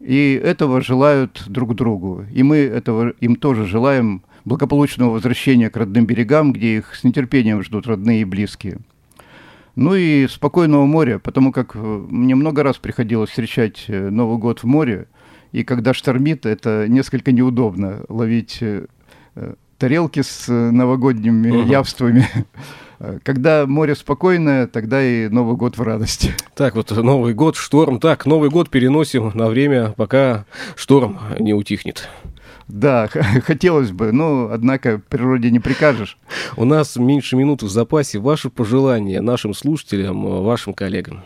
и 0.00 0.40
этого 0.42 0.80
желают 0.80 1.44
друг 1.46 1.74
другу. 1.74 2.24
И 2.32 2.42
мы 2.42 2.56
этого 2.58 3.10
им 3.20 3.36
тоже 3.36 3.66
желаем 3.66 4.22
благополучного 4.44 5.10
возвращения 5.10 5.70
к 5.70 5.76
родным 5.76 6.06
берегам, 6.06 6.52
где 6.52 6.78
их 6.78 6.94
с 6.94 7.04
нетерпением 7.04 7.62
ждут 7.62 7.86
родные 7.86 8.22
и 8.22 8.24
близкие. 8.24 8.78
Ну 9.76 9.94
и 9.94 10.26
спокойного 10.26 10.86
моря, 10.86 11.18
потому 11.18 11.52
как 11.52 11.76
э, 11.76 11.78
мне 11.78 12.34
много 12.34 12.64
раз 12.64 12.78
приходилось 12.78 13.30
встречать 13.30 13.84
э, 13.86 14.10
Новый 14.10 14.38
год 14.38 14.60
в 14.60 14.66
море, 14.66 15.06
и 15.52 15.64
когда 15.64 15.94
штормит, 15.94 16.46
это 16.46 16.86
несколько 16.88 17.32
неудобно 17.32 18.04
ловить 18.08 18.58
э, 18.60 18.86
э 19.34 19.54
тарелки 19.78 20.22
с 20.22 20.48
э, 20.48 20.52
новогодними 20.52 21.50
uh-huh. 21.50 21.70
явствами. 21.70 22.26
Когда 23.22 23.64
море 23.64 23.94
спокойное, 23.94 24.66
тогда 24.66 25.00
и 25.00 25.28
Новый 25.28 25.56
год 25.56 25.78
в 25.78 25.82
радости. 25.82 26.34
Так, 26.56 26.74
вот 26.74 26.90
Новый 26.90 27.32
год, 27.32 27.54
шторм. 27.54 28.00
Так, 28.00 28.26
Новый 28.26 28.50
год 28.50 28.70
переносим 28.70 29.30
на 29.34 29.46
время, 29.46 29.92
пока 29.96 30.46
шторм 30.74 31.20
не 31.38 31.54
утихнет. 31.54 32.08
Да, 32.66 33.08
хотелось 33.44 33.92
бы, 33.92 34.12
но, 34.12 34.50
однако, 34.52 35.00
природе 35.08 35.50
не 35.50 35.60
прикажешь. 35.60 36.18
У 36.56 36.64
нас 36.64 36.96
меньше 36.96 37.36
минуты 37.36 37.66
в 37.66 37.70
запасе. 37.70 38.18
Ваши 38.18 38.50
пожелания 38.50 39.20
нашим 39.20 39.54
слушателям, 39.54 40.42
вашим 40.42 40.74
коллегам? 40.74 41.22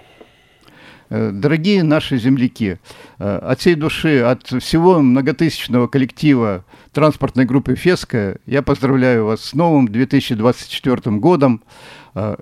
Дорогие 1.13 1.83
наши 1.83 2.17
земляки, 2.17 2.79
от 3.19 3.61
всей 3.61 3.75
души, 3.75 4.21
от 4.21 4.47
всего 4.47 5.01
многотысячного 5.01 5.87
коллектива 5.87 6.65
транспортной 6.93 7.45
группы 7.45 7.75
«Феска» 7.75 8.39
я 8.47 8.63
поздравляю 8.63 9.27
вас 9.27 9.45
с 9.45 9.53
новым 9.53 9.89
2024 9.89 11.19
годом. 11.19 11.63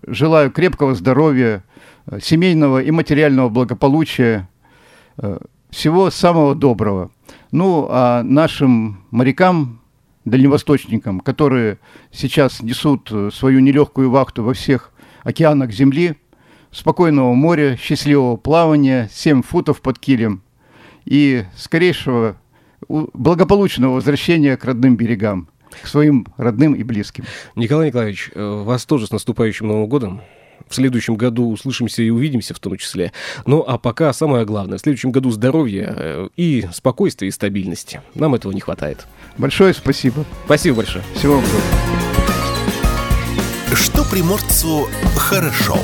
Желаю 0.07 0.53
крепкого 0.53 0.95
здоровья, 0.95 1.65
семейного 2.23 2.81
и 2.81 2.93
материального 2.93 3.49
благополучия, 3.49 4.49
всего 5.71 6.13
самого 6.13 6.55
доброго. 6.55 7.11
Ну, 7.51 7.89
а 7.91 8.23
нашим 8.23 9.03
морякам, 9.11 9.81
дальневосточникам, 10.25 11.19
которые 11.19 11.81
сейчас 12.13 12.63
несут 12.63 13.13
свою 13.35 13.59
нелегкую 13.59 14.13
вахту 14.13 14.45
во 14.45 14.55
всех 14.55 14.93
океанах 15.25 15.73
Земли, 15.73 16.15
спокойного 16.71 17.35
моря, 17.35 17.77
счастливого 17.77 18.37
плавания, 18.37 19.09
7 19.13 19.43
футов 19.43 19.81
под 19.81 19.99
килем 19.99 20.43
и 21.05 21.45
скорейшего 21.57 22.37
благополучного 22.89 23.95
возвращения 23.95 24.57
к 24.57 24.65
родным 24.65 24.97
берегам, 24.97 25.49
к 25.83 25.87
своим 25.87 26.27
родным 26.37 26.75
и 26.75 26.83
близким. 26.83 27.25
Николай 27.57 27.89
Николаевич, 27.89 28.31
э, 28.35 28.63
вас 28.65 28.87
тоже 28.87 29.07
с 29.07 29.11
наступающим 29.11 29.69
Новым 29.69 29.89
годом 29.89 30.23
в 30.69 30.75
следующем 30.75 31.17
году 31.17 31.51
услышимся 31.51 32.03
и 32.03 32.11
увидимся 32.11 32.55
в 32.55 32.59
том 32.59 32.77
числе. 32.77 33.13
Ну, 33.45 33.65
а 33.67 33.79
пока 33.79 34.13
самое 34.13 34.45
главное, 34.45 34.79
в 34.79 34.81
следующем 34.81 35.11
году 35.11 35.31
здоровья 35.31 35.95
э, 35.97 36.29
и 36.37 36.69
спокойствия 36.73 37.29
и 37.29 37.33
стабильности. 37.33 38.01
Нам 38.15 38.35
этого 38.35 38.53
не 38.53 38.61
хватает. 38.61 39.07
Большое 39.37 39.75
спасибо. 39.75 40.25
Спасибо 40.45 40.79
большое. 40.79 41.05
Всего 41.15 41.37
доброго. 41.37 41.61
Что 43.75 44.05
приморцу 44.05 44.89
хорошо. 45.17 45.79